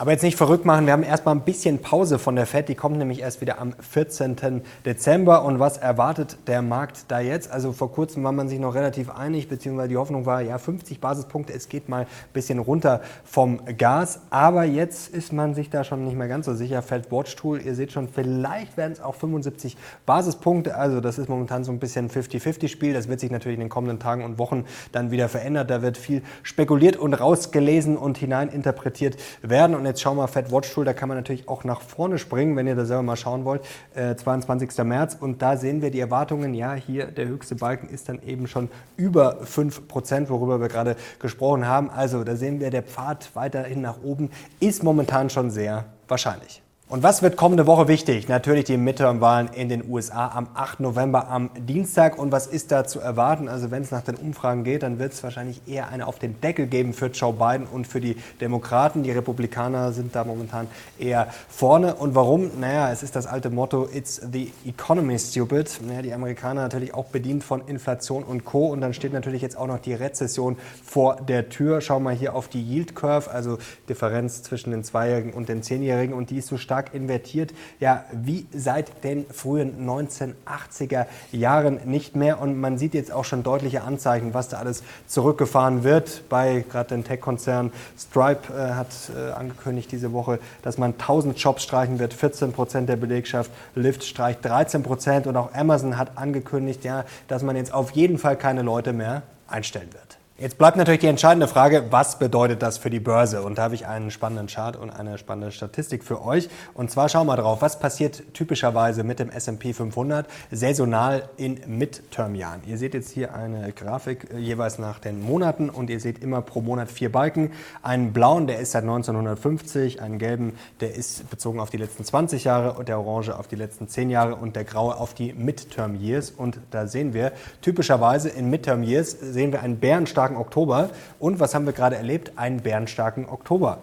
Aber 0.00 0.12
jetzt 0.12 0.22
nicht 0.22 0.36
verrückt 0.36 0.64
machen, 0.64 0.86
wir 0.86 0.92
haben 0.92 1.02
erstmal 1.02 1.34
ein 1.34 1.40
bisschen 1.40 1.80
Pause 1.80 2.20
von 2.20 2.36
der 2.36 2.46
FED, 2.46 2.68
die 2.68 2.76
kommt 2.76 2.98
nämlich 2.98 3.20
erst 3.20 3.40
wieder 3.40 3.60
am 3.60 3.72
14. 3.80 4.62
Dezember. 4.86 5.44
Und 5.44 5.58
was 5.58 5.76
erwartet 5.76 6.38
der 6.46 6.62
Markt 6.62 7.06
da 7.08 7.18
jetzt? 7.18 7.50
Also 7.50 7.72
vor 7.72 7.90
kurzem 7.90 8.22
war 8.22 8.30
man 8.30 8.48
sich 8.48 8.60
noch 8.60 8.76
relativ 8.76 9.10
einig, 9.10 9.48
beziehungsweise 9.48 9.88
die 9.88 9.96
Hoffnung 9.96 10.24
war, 10.24 10.40
ja, 10.40 10.56
50 10.56 11.00
Basispunkte, 11.00 11.52
es 11.52 11.68
geht 11.68 11.88
mal 11.88 12.02
ein 12.02 12.06
bisschen 12.32 12.60
runter 12.60 13.00
vom 13.24 13.58
Gas. 13.76 14.20
Aber 14.30 14.62
jetzt 14.62 15.08
ist 15.08 15.32
man 15.32 15.54
sich 15.54 15.68
da 15.68 15.82
schon 15.82 16.04
nicht 16.04 16.16
mehr 16.16 16.28
ganz 16.28 16.46
so 16.46 16.54
sicher. 16.54 16.80
Fed 16.82 17.10
Watch 17.10 17.34
Tool, 17.34 17.60
ihr 17.60 17.74
seht 17.74 17.90
schon, 17.90 18.06
vielleicht 18.06 18.76
werden 18.76 18.92
es 18.92 19.00
auch 19.00 19.16
75 19.16 19.76
Basispunkte. 20.06 20.76
Also 20.76 21.00
das 21.00 21.18
ist 21.18 21.28
momentan 21.28 21.64
so 21.64 21.72
ein 21.72 21.80
bisschen 21.80 22.08
50-50-Spiel. 22.08 22.94
Das 22.94 23.08
wird 23.08 23.18
sich 23.18 23.32
natürlich 23.32 23.56
in 23.56 23.62
den 23.62 23.68
kommenden 23.68 23.98
Tagen 23.98 24.22
und 24.22 24.38
Wochen 24.38 24.64
dann 24.92 25.10
wieder 25.10 25.28
verändert. 25.28 25.70
Da 25.70 25.82
wird 25.82 25.96
viel 25.96 26.22
spekuliert 26.44 26.96
und 26.96 27.14
rausgelesen 27.14 27.96
und 27.96 28.16
hineininterpretiert 28.16 29.16
werden. 29.42 29.74
Und 29.74 29.87
jetzt 29.88 30.00
schauen 30.00 30.16
wir 30.16 30.22
mal 30.22 30.26
Fed 30.28 30.52
Watch 30.52 30.72
Tool, 30.72 30.84
da 30.84 30.92
kann 30.92 31.08
man 31.08 31.18
natürlich 31.18 31.48
auch 31.48 31.64
nach 31.64 31.80
vorne 31.80 32.18
springen, 32.18 32.56
wenn 32.56 32.66
ihr 32.66 32.76
da 32.76 32.84
selber 32.84 33.02
mal 33.02 33.16
schauen 33.16 33.44
wollt. 33.44 33.62
Äh, 33.94 34.14
22. 34.14 34.84
März 34.84 35.16
und 35.18 35.42
da 35.42 35.56
sehen 35.56 35.82
wir 35.82 35.90
die 35.90 36.00
Erwartungen. 36.00 36.54
Ja, 36.54 36.74
hier 36.74 37.06
der 37.06 37.26
höchste 37.26 37.56
Balken 37.56 37.88
ist 37.88 38.08
dann 38.08 38.22
eben 38.22 38.46
schon 38.46 38.68
über 38.96 39.42
5%, 39.42 40.28
worüber 40.28 40.60
wir 40.60 40.68
gerade 40.68 40.96
gesprochen 41.18 41.66
haben. 41.66 41.90
Also 41.90 42.24
da 42.24 42.36
sehen 42.36 42.60
wir, 42.60 42.70
der 42.70 42.82
Pfad 42.82 43.30
weiterhin 43.34 43.80
nach 43.80 44.02
oben 44.02 44.30
ist 44.60 44.82
momentan 44.82 45.30
schon 45.30 45.50
sehr 45.50 45.86
wahrscheinlich. 46.06 46.62
Und 46.90 47.02
was 47.02 47.20
wird 47.20 47.36
kommende 47.36 47.66
Woche 47.66 47.86
wichtig? 47.86 48.28
Natürlich 48.28 48.64
die 48.64 48.78
Midterm-Wahlen 48.78 49.48
in 49.48 49.68
den 49.68 49.86
USA 49.90 50.28
am 50.28 50.48
8. 50.54 50.80
November 50.80 51.28
am 51.28 51.50
Dienstag. 51.54 52.18
Und 52.18 52.32
was 52.32 52.46
ist 52.46 52.72
da 52.72 52.86
zu 52.86 52.98
erwarten? 52.98 53.46
Also 53.46 53.70
wenn 53.70 53.82
es 53.82 53.90
nach 53.90 54.00
den 54.00 54.14
Umfragen 54.14 54.64
geht, 54.64 54.82
dann 54.82 54.98
wird 54.98 55.12
es 55.12 55.22
wahrscheinlich 55.22 55.60
eher 55.66 55.90
eine 55.90 56.06
auf 56.06 56.18
den 56.18 56.40
Deckel 56.40 56.66
geben 56.66 56.94
für 56.94 57.08
Joe 57.08 57.34
Biden 57.34 57.66
und 57.66 57.86
für 57.86 58.00
die 58.00 58.16
Demokraten. 58.40 59.02
Die 59.02 59.10
Republikaner 59.10 59.92
sind 59.92 60.16
da 60.16 60.24
momentan 60.24 60.66
eher 60.98 61.28
vorne. 61.50 61.94
Und 61.94 62.14
warum? 62.14 62.52
Naja, 62.58 62.90
es 62.90 63.02
ist 63.02 63.14
das 63.14 63.26
alte 63.26 63.50
Motto, 63.50 63.86
it's 63.92 64.22
the 64.32 64.50
economy 64.64 65.18
stupid. 65.18 65.80
Naja, 65.86 66.00
die 66.00 66.14
Amerikaner 66.14 66.62
natürlich 66.62 66.94
auch 66.94 67.08
bedient 67.08 67.44
von 67.44 67.60
Inflation 67.66 68.22
und 68.22 68.46
Co. 68.46 68.68
Und 68.68 68.80
dann 68.80 68.94
steht 68.94 69.12
natürlich 69.12 69.42
jetzt 69.42 69.58
auch 69.58 69.66
noch 69.66 69.78
die 69.78 69.92
Rezession 69.92 70.56
vor 70.82 71.16
der 71.16 71.50
Tür. 71.50 71.82
Schau 71.82 72.00
mal 72.00 72.14
hier 72.14 72.34
auf 72.34 72.48
die 72.48 72.62
Yield 72.62 72.96
Curve, 72.96 73.30
also 73.30 73.58
Differenz 73.90 74.42
zwischen 74.42 74.70
den 74.70 74.84
Zweijährigen 74.84 75.34
und 75.34 75.50
den 75.50 75.62
Zehnjährigen. 75.62 76.14
Und 76.14 76.30
die 76.30 76.38
ist 76.38 76.46
so 76.46 76.56
stark 76.56 76.77
stark 76.78 76.94
invertiert, 76.94 77.52
ja, 77.80 78.04
wie 78.12 78.46
seit 78.54 79.02
den 79.02 79.26
frühen 79.30 79.88
1980er 79.88 81.06
Jahren 81.32 81.80
nicht 81.84 82.14
mehr. 82.14 82.40
Und 82.40 82.58
man 82.60 82.78
sieht 82.78 82.94
jetzt 82.94 83.10
auch 83.10 83.24
schon 83.24 83.42
deutliche 83.42 83.82
Anzeichen, 83.82 84.32
was 84.32 84.48
da 84.48 84.58
alles 84.58 84.84
zurückgefahren 85.08 85.82
wird. 85.82 86.28
Bei 86.28 86.64
gerade 86.70 86.90
den 86.90 87.04
Tech-Konzern 87.04 87.72
Stripe 87.98 88.52
äh, 88.52 88.74
hat 88.74 88.88
äh, 89.16 89.32
angekündigt 89.32 89.90
diese 89.90 90.12
Woche, 90.12 90.38
dass 90.62 90.78
man 90.78 90.92
1000 90.92 91.36
Jobs 91.38 91.64
streichen 91.64 91.98
wird, 91.98 92.14
14 92.14 92.52
Prozent 92.52 92.88
der 92.88 92.96
Belegschaft. 92.96 93.50
Lyft 93.74 94.04
streicht 94.04 94.44
13 94.44 94.84
Prozent 94.84 95.26
und 95.26 95.36
auch 95.36 95.52
Amazon 95.54 95.98
hat 95.98 96.16
angekündigt, 96.16 96.84
ja, 96.84 97.04
dass 97.26 97.42
man 97.42 97.56
jetzt 97.56 97.74
auf 97.74 97.90
jeden 97.90 98.18
Fall 98.18 98.36
keine 98.36 98.62
Leute 98.62 98.92
mehr 98.92 99.22
einstellen 99.48 99.92
wird. 99.92 100.17
Jetzt 100.40 100.56
bleibt 100.56 100.76
natürlich 100.76 101.00
die 101.00 101.08
entscheidende 101.08 101.48
Frage, 101.48 101.86
was 101.90 102.20
bedeutet 102.20 102.62
das 102.62 102.78
für 102.78 102.90
die 102.90 103.00
Börse? 103.00 103.42
Und 103.42 103.58
da 103.58 103.64
habe 103.64 103.74
ich 103.74 103.88
einen 103.88 104.12
spannenden 104.12 104.46
Chart 104.46 104.76
und 104.76 104.88
eine 104.88 105.18
spannende 105.18 105.50
Statistik 105.50 106.04
für 106.04 106.24
euch. 106.24 106.48
Und 106.74 106.92
zwar 106.92 107.08
schauen 107.08 107.26
wir 107.26 107.34
drauf, 107.34 107.60
was 107.60 107.80
passiert 107.80 108.22
typischerweise 108.34 109.02
mit 109.02 109.18
dem 109.18 109.30
S&P 109.30 109.72
500 109.72 110.28
saisonal 110.52 111.28
in 111.38 111.58
Midterm-Jahren. 111.66 112.60
Ihr 112.68 112.78
seht 112.78 112.94
jetzt 112.94 113.10
hier 113.10 113.34
eine 113.34 113.72
Grafik 113.72 114.28
äh, 114.32 114.38
jeweils 114.38 114.78
nach 114.78 115.00
den 115.00 115.20
Monaten 115.20 115.70
und 115.70 115.90
ihr 115.90 115.98
seht 115.98 116.22
immer 116.22 116.40
pro 116.40 116.60
Monat 116.60 116.88
vier 116.88 117.10
Balken. 117.10 117.50
Einen 117.82 118.12
blauen, 118.12 118.46
der 118.46 118.60
ist 118.60 118.70
seit 118.70 118.84
1950, 118.84 120.00
einen 120.00 120.20
gelben, 120.20 120.52
der 120.78 120.94
ist 120.94 121.28
bezogen 121.30 121.58
auf 121.58 121.70
die 121.70 121.78
letzten 121.78 122.04
20 122.04 122.44
Jahre 122.44 122.74
und 122.74 122.86
der 122.88 123.00
orange 123.00 123.36
auf 123.36 123.48
die 123.48 123.56
letzten 123.56 123.88
10 123.88 124.08
Jahre 124.08 124.36
und 124.36 124.54
der 124.54 124.62
graue 124.62 124.98
auf 124.98 125.14
die 125.14 125.32
Midterm-Years. 125.32 126.30
Und 126.30 126.60
da 126.70 126.86
sehen 126.86 127.12
wir, 127.12 127.32
typischerweise 127.60 128.28
in 128.28 128.50
Midterm-Years 128.50 129.16
sehen 129.18 129.50
wir 129.50 129.62
einen 129.64 129.80
bärenstarken 129.80 130.27
bärenstarken 130.28 130.36
Oktober. 130.36 130.90
Und 131.18 131.40
was 131.40 131.54
haben 131.54 131.66
wir 131.66 131.72
gerade 131.72 131.96
erlebt? 131.96 132.32
Einen 132.36 132.60
bärenstarken 132.60 133.28
Oktober. 133.28 133.78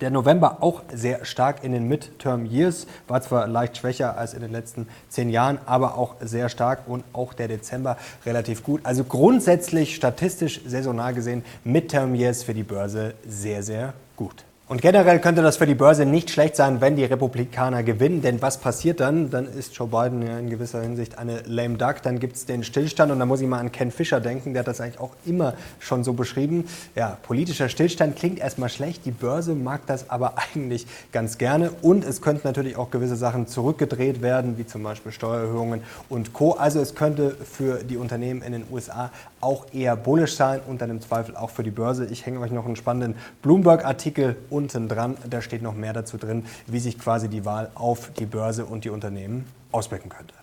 Der 0.00 0.10
November 0.10 0.58
auch 0.60 0.82
sehr 0.92 1.24
stark 1.24 1.62
in 1.62 1.72
den 1.72 1.86
Midterm 1.86 2.44
Years, 2.44 2.86
war 3.06 3.20
zwar 3.22 3.46
leicht 3.46 3.76
schwächer 3.76 4.16
als 4.16 4.34
in 4.34 4.40
den 4.40 4.50
letzten 4.50 4.88
zehn 5.08 5.30
Jahren, 5.30 5.58
aber 5.66 5.96
auch 5.96 6.16
sehr 6.20 6.48
stark 6.48 6.88
und 6.88 7.04
auch 7.12 7.34
der 7.34 7.46
Dezember 7.46 7.96
relativ 8.26 8.64
gut. 8.64 8.80
Also 8.84 9.04
grundsätzlich 9.04 9.94
statistisch 9.94 10.60
saisonal 10.66 11.14
gesehen 11.14 11.44
Midterm 11.62 12.14
Years 12.14 12.42
für 12.42 12.54
die 12.54 12.64
Börse 12.64 13.14
sehr, 13.26 13.62
sehr 13.62 13.92
gut. 14.16 14.44
Und 14.72 14.80
generell 14.80 15.20
könnte 15.20 15.42
das 15.42 15.58
für 15.58 15.66
die 15.66 15.74
Börse 15.74 16.06
nicht 16.06 16.30
schlecht 16.30 16.56
sein, 16.56 16.80
wenn 16.80 16.96
die 16.96 17.04
Republikaner 17.04 17.82
gewinnen. 17.82 18.22
Denn 18.22 18.40
was 18.40 18.56
passiert 18.56 19.00
dann? 19.00 19.28
Dann 19.28 19.44
ist 19.44 19.76
Joe 19.76 19.86
Biden 19.86 20.26
ja 20.26 20.38
in 20.38 20.48
gewisser 20.48 20.80
Hinsicht 20.80 21.18
eine 21.18 21.42
lame 21.44 21.76
duck. 21.76 21.96
Dann 22.02 22.18
gibt 22.18 22.36
es 22.36 22.46
den 22.46 22.64
Stillstand. 22.64 23.12
Und 23.12 23.18
da 23.18 23.26
muss 23.26 23.42
ich 23.42 23.46
mal 23.46 23.58
an 23.58 23.70
Ken 23.70 23.90
Fischer 23.90 24.18
denken. 24.18 24.54
Der 24.54 24.60
hat 24.60 24.68
das 24.68 24.80
eigentlich 24.80 24.98
auch 24.98 25.10
immer 25.26 25.52
schon 25.78 26.04
so 26.04 26.14
beschrieben. 26.14 26.64
Ja, 26.94 27.18
politischer 27.22 27.68
Stillstand 27.68 28.16
klingt 28.16 28.38
erstmal 28.38 28.70
schlecht. 28.70 29.04
Die 29.04 29.10
Börse 29.10 29.54
mag 29.54 29.82
das 29.84 30.08
aber 30.08 30.36
eigentlich 30.54 30.86
ganz 31.12 31.36
gerne. 31.36 31.70
Und 31.82 32.02
es 32.02 32.22
könnten 32.22 32.48
natürlich 32.48 32.76
auch 32.76 32.90
gewisse 32.90 33.16
Sachen 33.16 33.48
zurückgedreht 33.48 34.22
werden, 34.22 34.56
wie 34.56 34.64
zum 34.64 34.82
Beispiel 34.82 35.12
Steuererhöhungen 35.12 35.82
und 36.08 36.32
Co. 36.32 36.52
Also 36.52 36.80
es 36.80 36.94
könnte 36.94 37.32
für 37.44 37.84
die 37.84 37.98
Unternehmen 37.98 38.40
in 38.40 38.52
den 38.52 38.64
USA 38.72 39.10
auch 39.42 39.66
eher 39.74 39.96
bullisch 39.96 40.36
sein 40.36 40.60
und 40.66 40.80
dann 40.80 40.88
im 40.88 41.02
Zweifel 41.02 41.36
auch 41.36 41.50
für 41.50 41.64
die 41.64 41.70
Börse. 41.70 42.06
Ich 42.06 42.24
hänge 42.24 42.40
euch 42.40 42.52
noch 42.52 42.64
einen 42.64 42.76
spannenden 42.76 43.16
Bloomberg-Artikel 43.42 44.36
und 44.48 44.61
unten 44.62 44.88
dran, 44.88 45.16
da 45.28 45.40
steht 45.40 45.62
noch 45.62 45.74
mehr 45.74 45.92
dazu 45.92 46.16
drin, 46.18 46.44
wie 46.66 46.78
sich 46.78 46.98
quasi 46.98 47.28
die 47.28 47.44
Wahl 47.44 47.70
auf 47.74 48.10
die 48.12 48.26
Börse 48.26 48.64
und 48.64 48.84
die 48.84 48.90
Unternehmen 48.90 49.44
auswirken 49.72 50.08
könnte. 50.08 50.34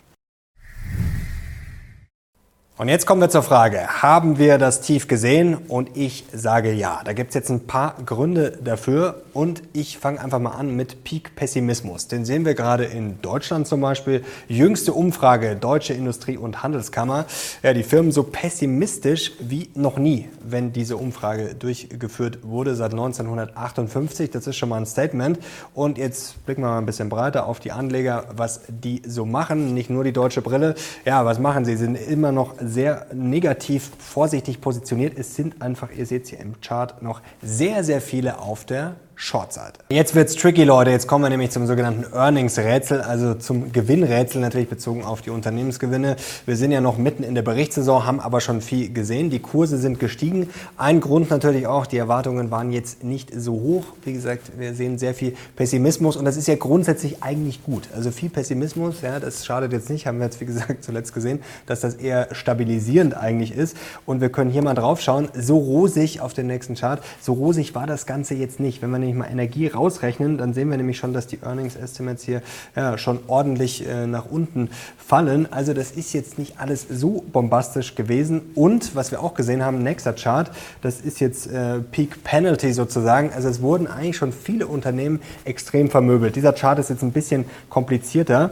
Und 2.80 2.88
jetzt 2.88 3.06
kommen 3.06 3.20
wir 3.20 3.30
zur 3.30 3.44
Frage, 3.44 4.02
haben 4.02 4.38
wir 4.38 4.58
das 4.58 4.80
Tief 4.80 5.10
gesehen? 5.10 5.58
Und 5.68 5.98
ich 5.98 6.24
sage 6.32 6.72
ja. 6.72 7.02
Da 7.04 7.12
gibt 7.12 7.32
es 7.32 7.36
jetzt 7.36 7.50
ein 7.50 7.68
paar 7.68 7.96
Gründe 8.06 8.58
dafür 8.64 9.22
und 9.34 9.62
ich 9.74 9.98
fange 9.98 10.22
einfach 10.22 10.40
mal 10.40 10.52
an 10.52 10.74
mit 10.78 11.04
Peak-Pessimismus. 11.04 12.08
Den 12.08 12.24
sehen 12.24 12.46
wir 12.46 12.54
gerade 12.54 12.86
in 12.86 13.22
Deutschland 13.22 13.68
zum 13.68 13.82
Beispiel. 13.82 14.24
Jüngste 14.48 14.94
Umfrage, 14.94 15.58
Deutsche 15.58 15.94
Industrie- 15.94 16.38
und 16.38 16.64
Handelskammer. 16.64 17.26
Ja, 17.64 17.74
die 17.74 17.84
Firmen 17.84 18.14
so 18.14 18.24
pessimistisch 18.24 19.34
wie 19.42 19.70
noch 19.76 19.98
nie, 19.98 20.30
wenn 20.42 20.72
diese 20.72 20.96
Umfrage 20.96 21.56
durchgeführt 21.56 22.40
wurde 22.44 22.76
seit 22.76 22.92
1958. 22.92 24.32
Das 24.32 24.48
ist 24.48 24.56
schon 24.56 24.70
mal 24.70 24.78
ein 24.78 24.86
Statement. 24.86 25.40
Und 25.74 25.98
jetzt 25.98 26.46
blicken 26.46 26.62
wir 26.62 26.70
mal 26.70 26.78
ein 26.78 26.86
bisschen 26.86 27.10
breiter 27.10 27.46
auf 27.46 27.60
die 27.60 27.74
Anleger, 27.74 28.28
was 28.38 28.62
die 28.70 29.02
so 29.06 29.26
machen. 29.26 29.74
Nicht 29.74 29.90
nur 29.90 30.06
die 30.06 30.14
deutsche 30.14 30.42
Brille. 30.42 30.76
Ja, 31.04 31.26
was 31.26 31.40
machen 31.40 31.66
sie? 31.66 31.76
Sie 31.76 31.84
sind 31.84 31.96
immer 31.96 32.32
noch 32.32 32.54
sehr 32.70 33.08
negativ 33.14 33.92
vorsichtig 34.00 34.62
positioniert. 34.62 35.18
Es 35.18 35.36
sind 35.36 35.62
einfach, 35.62 35.92
ihr 35.92 36.06
seht 36.06 36.24
es 36.24 36.30
hier 36.30 36.40
im 36.40 36.62
Chart, 36.62 37.02
noch 37.02 37.22
sehr, 37.42 37.84
sehr 37.84 38.02
viele 38.02 38.40
auf 38.40 38.66
der 38.66 38.96
Short-Seite. 39.22 39.82
Jetzt 39.90 40.16
wird's 40.16 40.34
tricky, 40.36 40.64
Leute. 40.64 40.92
Jetzt 40.92 41.06
kommen 41.06 41.26
wir 41.26 41.30
nämlich 41.30 41.52
zum 41.52 41.68
sogenannten 41.68 42.06
Earnings-Rätsel, 42.14 43.02
also 43.02 43.34
zum 43.34 43.74
Gewinnrätsel 43.74 44.40
natürlich 44.40 44.70
bezogen 44.70 45.04
auf 45.04 45.22
die 45.22 45.30
Unternehmensgewinne. 45.30 46.16
Wir 46.46 46.56
sind 46.56 46.72
ja 46.72 46.80
noch 46.80 46.98
mitten 46.98 47.24
in 47.24 47.36
der 47.36 47.42
Berichtssaison, 47.42 48.06
haben 48.06 48.22
aber 48.22 48.40
schon 48.40 48.62
viel 48.62 48.94
gesehen. 48.94 49.30
Die 49.30 49.40
Kurse 49.40 49.78
sind 49.78 50.00
gestiegen. 50.00 50.50
Ein 50.78 51.02
Grund 51.02 51.30
natürlich 51.30 51.68
auch, 51.68 51.86
die 51.86 51.98
Erwartungen 51.98 52.50
waren 52.50 52.72
jetzt 52.72 53.04
nicht 53.04 53.30
so 53.36 53.52
hoch. 53.52 53.84
Wie 54.06 54.14
gesagt, 54.14 54.58
wir 54.58 54.74
sehen 54.74 54.98
sehr 54.98 55.14
viel 55.14 55.36
Pessimismus 55.58 56.16
und 56.16 56.24
das 56.24 56.38
ist 56.38 56.48
ja 56.48 56.56
grundsätzlich 56.56 57.22
eigentlich 57.22 57.62
gut. 57.66 57.90
Also 57.94 58.12
viel 58.12 58.30
Pessimismus, 58.30 59.02
ja, 59.02 59.20
das 59.20 59.46
schadet 59.46 59.74
jetzt 59.74 59.90
nicht. 59.90 60.08
Haben 60.08 60.20
wir 60.20 60.28
jetzt, 60.28 60.40
wie 60.40 60.46
gesagt, 60.46 60.82
zuletzt 60.82 61.14
gesehen, 61.14 61.42
dass 61.66 61.82
das 61.82 61.96
eher 61.96 62.34
stabilisierend 62.34 63.18
eigentlich 63.18 63.52
ist. 63.52 63.76
Und 64.06 64.22
wir 64.22 64.30
können 64.30 64.50
hier 64.50 64.64
mal 64.64 64.76
drauf 64.76 65.02
schauen. 65.02 65.28
So 65.38 65.58
rosig 65.58 66.22
auf 66.22 66.34
den 66.34 66.48
nächsten 66.48 66.76
Chart, 66.76 67.04
so 67.20 67.34
rosig 67.34 67.76
war 67.76 67.86
das 67.86 68.06
Ganze 68.06 68.34
jetzt 68.34 68.62
nicht. 68.62 68.82
Wenn 68.82 68.90
man 68.92 69.09
nämlich 69.10 69.28
mal 69.28 69.32
Energie 69.32 69.68
rausrechnen, 69.68 70.38
dann 70.38 70.54
sehen 70.54 70.70
wir 70.70 70.78
nämlich 70.78 70.98
schon, 70.98 71.14
dass 71.14 71.28
die 71.28 71.40
Earnings 71.42 71.76
Estimates 71.76 72.24
hier 72.24 72.42
ja, 72.76 72.98
schon 72.98 73.20
ordentlich 73.28 73.88
äh, 73.88 74.08
nach 74.08 74.26
unten 74.26 74.70
fallen. 74.98 75.52
Also 75.52 75.74
das 75.74 75.92
ist 75.92 76.14
jetzt 76.14 76.38
nicht 76.38 76.60
alles 76.60 76.86
so 76.90 77.24
bombastisch 77.32 77.96
gewesen. 77.96 78.42
Und 78.56 78.96
was 78.96 79.12
wir 79.12 79.22
auch 79.22 79.34
gesehen 79.34 79.64
haben, 79.64 79.84
nächster 79.84 80.14
Chart, 80.14 80.52
das 80.82 81.02
ist 81.02 81.20
jetzt 81.20 81.48
äh, 81.48 81.80
Peak 81.80 82.24
Penalty 82.24 82.74
sozusagen. 82.74 83.32
Also 83.34 83.50
es 83.50 83.62
wurden 83.62 83.88
eigentlich 83.88 84.18
schon 84.18 84.32
viele 84.32 84.68
Unternehmen 84.68 85.20
extrem 85.46 85.90
vermöbelt. 85.90 86.36
Dieser 86.36 86.54
Chart 86.54 86.80
ist 86.80 86.90
jetzt 86.90 87.04
ein 87.04 87.12
bisschen 87.12 87.46
komplizierter. 87.70 88.52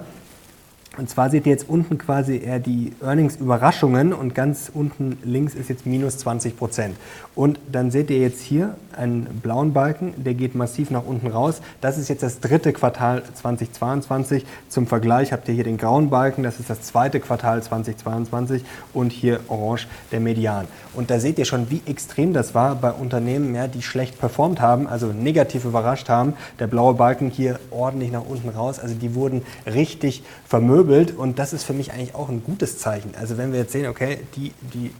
Und 0.97 1.09
zwar 1.09 1.29
seht 1.29 1.45
ihr 1.45 1.51
jetzt 1.51 1.69
unten 1.69 1.97
quasi 1.97 2.37
eher 2.37 2.59
die 2.59 2.93
Earnings-Überraschungen 3.01 4.13
und 4.13 4.33
ganz 4.33 4.71
unten 4.73 5.17
links 5.23 5.53
ist 5.53 5.69
jetzt 5.69 5.85
minus 5.85 6.17
20 6.17 6.57
Prozent. 6.57 6.97
Und 7.35 7.59
dann 7.71 7.91
seht 7.91 8.09
ihr 8.09 8.17
jetzt 8.17 8.41
hier 8.41 8.75
einen 8.95 9.25
blauen 9.43 9.73
Balken, 9.73 10.13
der 10.17 10.33
geht 10.33 10.55
massiv 10.55 10.89
nach 10.89 11.05
unten 11.05 11.27
raus. 11.27 11.61
Das 11.81 11.99
ist 11.99 12.09
jetzt 12.09 12.23
das 12.23 12.39
dritte 12.39 12.73
Quartal 12.73 13.21
2022. 13.35 14.43
Zum 14.69 14.87
Vergleich 14.87 15.31
habt 15.31 15.47
ihr 15.47 15.53
hier 15.53 15.63
den 15.63 15.77
grauen 15.77 16.09
Balken, 16.09 16.41
das 16.41 16.59
ist 16.59 16.69
das 16.69 16.81
zweite 16.81 17.19
Quartal 17.19 17.61
2022 17.61 18.63
und 18.93 19.11
hier 19.11 19.39
orange 19.49 19.87
der 20.11 20.19
Median. 20.19 20.67
Und 20.97 21.11
da 21.11 21.19
seht 21.19 21.37
ihr 21.37 21.45
schon, 21.45 21.69
wie 21.69 21.83
extrem 21.85 22.33
das 22.33 22.55
war 22.55 22.73
bei 22.73 22.91
Unternehmen, 22.91 23.53
ja, 23.53 23.67
die 23.67 23.83
schlecht 23.83 24.17
performt 24.19 24.59
haben, 24.59 24.87
also 24.87 25.13
negativ 25.13 25.63
überrascht 25.63 26.09
haben. 26.09 26.33
Der 26.57 26.65
blaue 26.65 26.95
Balken 26.95 27.29
hier 27.29 27.59
ordentlich 27.69 28.11
nach 28.11 28.25
unten 28.25 28.49
raus, 28.49 28.79
also 28.79 28.95
die 28.95 29.13
wurden 29.13 29.43
richtig 29.67 30.23
vermöbelt 30.47 31.15
und 31.15 31.37
das 31.37 31.53
ist 31.53 31.65
für 31.65 31.73
mich 31.73 31.93
eigentlich 31.93 32.15
auch 32.15 32.29
ein 32.29 32.43
gutes 32.43 32.79
Zeichen. 32.79 33.13
Also 33.15 33.37
wenn 33.37 33.51
wir 33.51 33.59
jetzt 33.59 33.73
sehen, 33.73 33.85
okay, 33.85 34.21
die, 34.35 34.53
die 34.73 34.91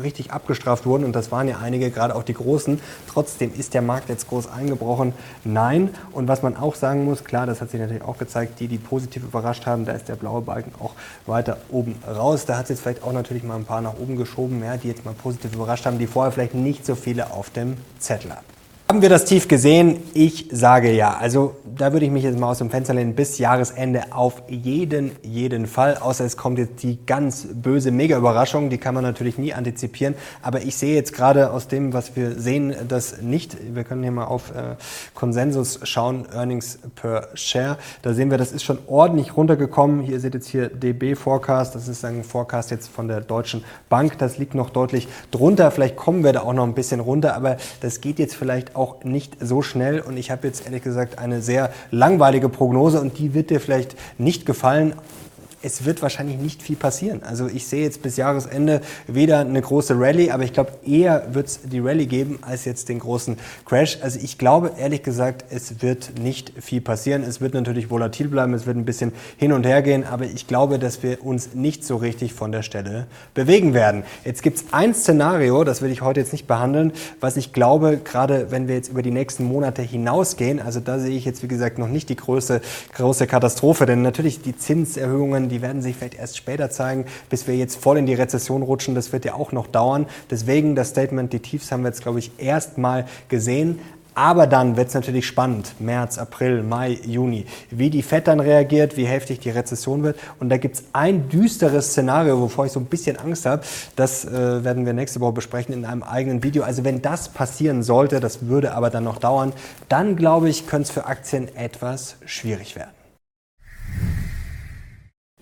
richtig 0.00 0.32
abgestraft 0.32 0.86
wurden, 0.86 1.04
und 1.04 1.14
das 1.14 1.30
waren 1.32 1.48
ja 1.48 1.58
einige, 1.58 1.90
gerade 1.90 2.14
auch 2.14 2.22
die 2.22 2.34
Großen. 2.34 2.80
Trotzdem 3.08 3.52
ist 3.56 3.74
der 3.74 3.82
Markt 3.82 4.08
jetzt 4.08 4.28
groß 4.28 4.48
eingebrochen. 4.48 5.12
Nein. 5.44 5.90
Und 6.12 6.28
was 6.28 6.42
man 6.42 6.56
auch 6.56 6.74
sagen 6.74 7.04
muss, 7.04 7.24
klar, 7.24 7.46
das 7.46 7.60
hat 7.60 7.70
sich 7.70 7.80
natürlich 7.80 8.02
auch 8.02 8.18
gezeigt, 8.18 8.60
die, 8.60 8.68
die 8.68 8.78
positiv 8.78 9.24
überrascht 9.24 9.66
haben, 9.66 9.84
da 9.84 9.92
ist 9.92 10.08
der 10.08 10.16
blaue 10.16 10.42
Balken 10.42 10.72
auch 10.80 10.92
weiter 11.26 11.58
oben 11.70 11.96
raus. 12.06 12.46
Da 12.46 12.56
hat 12.56 12.64
es 12.64 12.70
jetzt 12.70 12.80
vielleicht 12.82 13.02
auch 13.02 13.12
natürlich 13.12 13.42
mal 13.42 13.56
ein 13.56 13.64
paar 13.64 13.80
nach 13.80 13.98
oben 13.98 14.16
geschoben, 14.16 14.62
ja, 14.62 14.76
die 14.76 14.88
jetzt 14.88 15.04
mal 15.04 15.14
positiv 15.14 15.54
überrascht 15.54 15.86
haben, 15.86 15.98
die 15.98 16.06
vorher 16.06 16.32
vielleicht 16.32 16.54
nicht 16.54 16.86
so 16.86 16.94
viele 16.94 17.32
auf 17.32 17.50
dem 17.50 17.76
Zettel 17.98 18.32
hatten. 18.32 18.53
Haben 18.86 19.00
wir 19.00 19.08
das 19.08 19.24
tief 19.24 19.48
gesehen? 19.48 20.02
Ich 20.12 20.48
sage 20.52 20.92
ja. 20.92 21.16
Also 21.16 21.56
da 21.64 21.92
würde 21.94 22.04
ich 22.04 22.12
mich 22.12 22.22
jetzt 22.22 22.38
mal 22.38 22.50
aus 22.50 22.58
dem 22.58 22.68
Fenster 22.68 22.92
lehnen, 22.92 23.14
bis 23.14 23.38
Jahresende 23.38 24.12
auf 24.12 24.42
jeden, 24.48 25.12
jeden 25.22 25.66
Fall. 25.66 25.96
Außer 25.96 26.24
es 26.24 26.36
kommt 26.36 26.58
jetzt 26.58 26.82
die 26.82 26.98
ganz 27.06 27.48
böse 27.50 27.90
Mega-Überraschung, 27.90 28.68
die 28.68 28.76
kann 28.76 28.94
man 28.94 29.02
natürlich 29.02 29.38
nie 29.38 29.54
antizipieren. 29.54 30.14
Aber 30.42 30.62
ich 30.62 30.76
sehe 30.76 30.94
jetzt 30.94 31.14
gerade 31.14 31.50
aus 31.50 31.66
dem, 31.66 31.94
was 31.94 32.14
wir 32.14 32.38
sehen, 32.38 32.74
das 32.86 33.22
nicht. 33.22 33.56
Wir 33.74 33.84
können 33.84 34.02
hier 34.02 34.12
mal 34.12 34.26
auf 34.26 34.50
äh, 34.50 34.76
Konsensus 35.14 35.80
schauen, 35.84 36.26
Earnings 36.32 36.78
per 36.94 37.28
Share. 37.34 37.78
Da 38.02 38.12
sehen 38.12 38.30
wir, 38.30 38.36
das 38.36 38.52
ist 38.52 38.64
schon 38.64 38.78
ordentlich 38.86 39.34
runtergekommen. 39.34 40.02
Hier 40.02 40.20
seht 40.20 40.34
jetzt 40.34 40.48
hier 40.48 40.68
DB 40.68 41.14
Forecast, 41.14 41.74
das 41.74 41.88
ist 41.88 42.04
ein 42.04 42.22
Forecast 42.22 42.70
jetzt 42.70 42.88
von 42.88 43.08
der 43.08 43.22
Deutschen 43.22 43.64
Bank. 43.88 44.18
Das 44.18 44.36
liegt 44.36 44.54
noch 44.54 44.68
deutlich 44.68 45.08
drunter. 45.30 45.70
Vielleicht 45.70 45.96
kommen 45.96 46.22
wir 46.22 46.34
da 46.34 46.42
auch 46.42 46.52
noch 46.52 46.64
ein 46.64 46.74
bisschen 46.74 47.00
runter, 47.00 47.34
aber 47.34 47.56
das 47.80 48.02
geht 48.02 48.18
jetzt 48.18 48.36
vielleicht 48.36 48.73
auch 48.76 49.02
nicht 49.04 49.36
so 49.40 49.62
schnell. 49.62 50.00
Und 50.00 50.16
ich 50.16 50.30
habe 50.30 50.46
jetzt 50.46 50.64
ehrlich 50.64 50.82
gesagt 50.82 51.18
eine 51.18 51.40
sehr 51.40 51.72
langweilige 51.90 52.48
Prognose 52.48 53.00
und 53.00 53.18
die 53.18 53.34
wird 53.34 53.50
dir 53.50 53.60
vielleicht 53.60 53.96
nicht 54.18 54.46
gefallen 54.46 54.94
es 55.64 55.84
wird 55.84 56.02
wahrscheinlich 56.02 56.36
nicht 56.36 56.62
viel 56.62 56.76
passieren. 56.76 57.22
Also 57.22 57.46
ich 57.46 57.66
sehe 57.66 57.82
jetzt 57.82 58.02
bis 58.02 58.16
Jahresende 58.16 58.82
weder 59.06 59.40
eine 59.40 59.60
große 59.60 59.98
Rallye, 59.98 60.30
aber 60.30 60.44
ich 60.44 60.52
glaube 60.52 60.72
eher 60.86 61.34
wird 61.34 61.46
es 61.46 61.60
die 61.62 61.80
Rallye 61.80 62.06
geben 62.06 62.38
als 62.42 62.66
jetzt 62.66 62.88
den 62.90 62.98
großen 62.98 63.38
Crash. 63.64 63.98
Also 64.02 64.18
ich 64.22 64.36
glaube 64.36 64.72
ehrlich 64.78 65.02
gesagt, 65.02 65.46
es 65.50 65.80
wird 65.80 66.18
nicht 66.18 66.52
viel 66.60 66.82
passieren. 66.82 67.22
Es 67.22 67.40
wird 67.40 67.54
natürlich 67.54 67.90
volatil 67.90 68.28
bleiben, 68.28 68.52
es 68.52 68.66
wird 68.66 68.76
ein 68.76 68.84
bisschen 68.84 69.12
hin 69.38 69.52
und 69.52 69.64
her 69.64 69.80
gehen, 69.80 70.04
aber 70.04 70.26
ich 70.26 70.46
glaube, 70.46 70.78
dass 70.78 71.02
wir 71.02 71.24
uns 71.24 71.54
nicht 71.54 71.84
so 71.84 71.96
richtig 71.96 72.34
von 72.34 72.52
der 72.52 72.62
Stelle 72.62 73.06
bewegen 73.32 73.72
werden. 73.72 74.04
Jetzt 74.24 74.42
gibt 74.42 74.58
es 74.58 74.64
ein 74.72 74.94
Szenario, 74.94 75.64
das 75.64 75.80
will 75.80 75.90
ich 75.90 76.02
heute 76.02 76.20
jetzt 76.20 76.32
nicht 76.32 76.46
behandeln, 76.46 76.92
was 77.20 77.36
ich 77.38 77.52
glaube, 77.52 77.98
gerade 78.04 78.50
wenn 78.50 78.68
wir 78.68 78.74
jetzt 78.74 78.90
über 78.90 79.02
die 79.02 79.10
nächsten 79.10 79.44
Monate 79.44 79.80
hinausgehen, 79.80 80.60
also 80.60 80.80
da 80.80 80.98
sehe 80.98 81.16
ich 81.16 81.24
jetzt 81.24 81.42
wie 81.42 81.48
gesagt 81.48 81.78
noch 81.78 81.88
nicht 81.88 82.10
die 82.10 82.16
große, 82.16 82.60
große 82.94 83.26
Katastrophe, 83.26 83.86
denn 83.86 84.02
natürlich 84.02 84.42
die 84.42 84.56
Zinserhöhungen, 84.56 85.48
die 85.48 85.53
werden 85.62 85.82
sich 85.82 85.96
vielleicht 85.96 86.14
erst 86.14 86.36
später 86.36 86.70
zeigen, 86.70 87.06
bis 87.30 87.46
wir 87.46 87.56
jetzt 87.56 87.76
voll 87.76 87.98
in 87.98 88.06
die 88.06 88.14
Rezession 88.14 88.62
rutschen. 88.62 88.94
Das 88.94 89.12
wird 89.12 89.24
ja 89.24 89.34
auch 89.34 89.52
noch 89.52 89.66
dauern. 89.66 90.06
Deswegen 90.30 90.74
das 90.74 90.90
Statement, 90.90 91.32
die 91.32 91.40
Tiefs 91.40 91.72
haben 91.72 91.82
wir 91.82 91.88
jetzt, 91.88 92.02
glaube 92.02 92.18
ich, 92.18 92.30
erst 92.38 92.78
mal 92.78 93.06
gesehen. 93.28 93.78
Aber 94.14 94.46
dann 94.46 94.76
wird 94.76 94.88
es 94.88 94.94
natürlich 94.94 95.26
spannend, 95.26 95.74
März, 95.80 96.18
April, 96.18 96.62
Mai, 96.62 97.00
Juni, 97.04 97.46
wie 97.70 97.90
die 97.90 98.02
FED 98.02 98.28
dann 98.28 98.38
reagiert, 98.38 98.96
wie 98.96 99.06
heftig 99.06 99.40
die 99.40 99.50
Rezession 99.50 100.04
wird. 100.04 100.18
Und 100.38 100.50
da 100.50 100.56
gibt 100.56 100.76
es 100.76 100.84
ein 100.92 101.28
düsteres 101.28 101.88
Szenario, 101.88 102.40
wovor 102.40 102.66
ich 102.66 102.72
so 102.72 102.78
ein 102.78 102.86
bisschen 102.86 103.18
Angst 103.18 103.44
habe. 103.44 103.62
Das 103.96 104.24
äh, 104.24 104.64
werden 104.64 104.86
wir 104.86 104.92
nächste 104.92 105.20
Woche 105.20 105.32
besprechen 105.32 105.74
in 105.74 105.84
einem 105.84 106.04
eigenen 106.04 106.44
Video. 106.44 106.62
Also 106.62 106.84
wenn 106.84 107.02
das 107.02 107.28
passieren 107.28 107.82
sollte, 107.82 108.20
das 108.20 108.46
würde 108.46 108.74
aber 108.74 108.88
dann 108.88 109.04
noch 109.04 109.18
dauern, 109.18 109.52
dann 109.88 110.14
glaube 110.14 110.48
ich, 110.48 110.68
könnte 110.68 110.84
es 110.84 110.90
für 110.92 111.06
Aktien 111.06 111.48
etwas 111.56 112.16
schwierig 112.24 112.76
werden. 112.76 112.92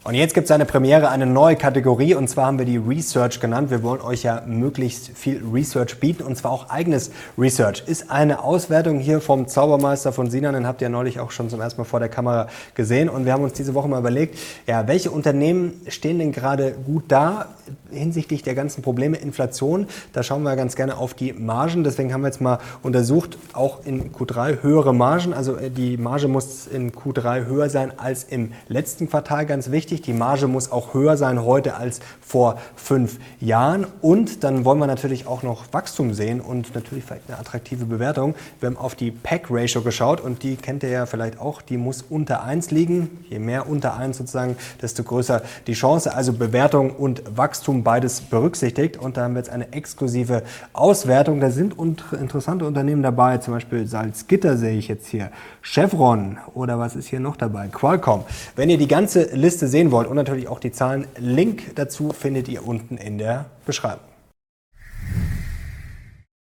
Und 0.05 0.15
jetzt 0.15 0.35
gibt 0.35 0.47
es 0.47 0.51
eine 0.51 0.65
Premiere, 0.65 1.11
eine 1.11 1.27
neue 1.27 1.55
Kategorie 1.55 2.17
und 2.17 2.27
zwar 2.27 2.47
haben 2.47 2.59
wir 2.59 2.65
die 2.65 2.77
Research 2.77 3.39
genannt. 3.39 3.71
Wir 3.71 3.85
wollen 3.85 4.01
euch 4.01 4.25
ja 4.25 4.43
möglichst 4.45 5.17
viel 5.17 5.41
Research 5.53 6.01
bieten 6.01 6.25
und 6.25 6.37
zwar 6.37 6.51
auch 6.51 6.71
eigenes 6.71 7.13
Research. 7.39 7.85
Ist 7.87 8.11
eine 8.11 8.43
Auswertung 8.43 8.99
hier 8.99 9.21
vom 9.21 9.47
Zaubermeister 9.47 10.13
von 10.13 10.29
Sinan, 10.29 10.55
den 10.55 10.67
habt 10.67 10.83
ihr 10.83 10.89
neulich 10.89 11.21
auch 11.21 11.31
schon 11.31 11.49
zum 11.49 11.61
ersten 11.61 11.83
Mal 11.83 11.85
vor 11.85 12.01
der 12.01 12.09
Kamera 12.09 12.49
gesehen 12.75 13.09
und 13.09 13.27
wir 13.27 13.33
haben 13.33 13.45
uns 13.45 13.53
diese 13.53 13.75
Woche 13.75 13.87
mal 13.87 14.01
überlegt, 14.01 14.37
ja, 14.67 14.89
welche 14.89 15.13
Unternehmen 15.13 15.81
stehen 15.87 16.19
denn 16.19 16.33
gerade 16.33 16.73
gut 16.73 17.05
da 17.07 17.47
hinsichtlich 17.93 18.43
der 18.43 18.55
ganzen 18.55 18.83
Probleme 18.83 19.19
Inflation. 19.19 19.87
Da 20.13 20.23
schauen 20.23 20.43
wir 20.43 20.57
ganz 20.57 20.75
gerne 20.77 20.97
auf 20.97 21.15
die 21.15 21.33
Margen. 21.33 21.85
Deswegen 21.85 22.13
haben 22.13 22.23
wir 22.23 22.29
jetzt 22.29 22.41
mal 22.41 22.59
untersucht, 22.83 23.39
auch 23.53 23.85
in 23.85 24.13
Q3 24.13 24.63
höhere 24.63 24.95
Margen. 24.95 25.33
Also 25.33 25.57
äh, 25.57 25.71
die 25.71 25.97
Marge 25.97 26.29
muss 26.29 26.67
in 26.67 26.93
Q3 26.93 27.47
höher 27.47 27.71
sein 27.71 27.99
als 27.99 28.25
im 28.25 28.53
letzten 28.69 29.09
Quartal, 29.09 29.47
ganz 29.47 29.71
wichtig 29.71 29.92
wichtig. 29.93 30.03
Die 30.03 30.13
Marge 30.13 30.49
muss 30.49 30.73
auch 30.73 30.95
höher 30.95 31.17
sein 31.17 31.45
heute 31.45 31.75
als 31.75 32.01
vor 32.21 32.59
fünf 32.77 33.19
Jahren. 33.41 33.87
Und 34.01 34.43
dann 34.43 34.65
wollen 34.65 34.79
wir 34.79 34.87
natürlich 34.87 35.27
auch 35.27 35.43
noch 35.43 35.65
Wachstum 35.73 36.15
sehen 36.15 36.41
und 36.41 36.75
natürlich 36.75 37.05
vielleicht 37.05 37.29
eine 37.29 37.39
attraktive 37.39 37.85
Bewertung. 37.85 38.35
Wir 38.61 38.69
haben 38.69 38.77
auf 38.77 38.95
die 38.95 39.11
PEC-Ratio 39.11 39.83
geschaut 39.83 40.21
und 40.21 40.43
die 40.43 40.57
kennt 40.57 40.83
ihr 40.83 40.89
ja 40.89 41.07
vielleicht 41.07 41.39
auch. 41.39 41.61
Die 41.61 41.77
muss 41.77 42.03
unter 42.09 42.43
1 42.43 42.71
liegen. 42.71 43.25
Je 43.29 43.39
mehr 43.39 43.69
unter 43.69 43.97
1 43.97 44.17
sozusagen, 44.17 44.57
desto 44.81 45.03
größer 45.03 45.43
die 45.67 45.75
Chance. 45.75 46.15
Also 46.15 46.33
Bewertung 46.33 46.91
und 46.91 47.23
Wachstum 47.37 47.83
beides 47.83 48.23
berücksichtigt. 48.23 48.97
Und 48.97 49.17
da 49.17 49.25
haben 49.25 49.35
wir 49.35 49.41
jetzt 49.41 49.51
eine 49.51 49.73
exklusive 49.73 50.43
Auswertung. 50.73 51.41
Da 51.41 51.51
sind 51.51 51.77
interessante 52.19 52.65
Unternehmen 52.65 53.03
dabei, 53.03 53.39
zum 53.39 53.55
Beispiel 53.55 53.87
Salzgitter 53.87 54.57
sehe 54.57 54.79
ich 54.79 54.89
jetzt 54.89 55.09
hier, 55.09 55.31
Chevron 55.61 56.39
oder 56.55 56.79
was 56.79 56.97
ist 56.97 57.09
hier 57.09 57.21
noch 57.21 57.37
dabei? 57.37 57.69
Qualcomm. 57.69 58.25
Wenn 58.57 58.71
ihr 58.71 58.79
die 58.79 58.89
ganze 58.89 59.25
Liste 59.35 59.69
sehen 59.83 59.91
wollt 59.91 60.07
und 60.07 60.15
natürlich 60.15 60.47
auch 60.47 60.61
die 60.61 60.71
Zahlen, 60.71 61.09
Link 61.19 61.75
dazu 61.75 62.13
findet 62.13 62.49
ihr 62.49 62.65
unten 62.65 62.97
in 62.99 63.19
der 63.19 63.47
Beschreibung. 63.67 64.12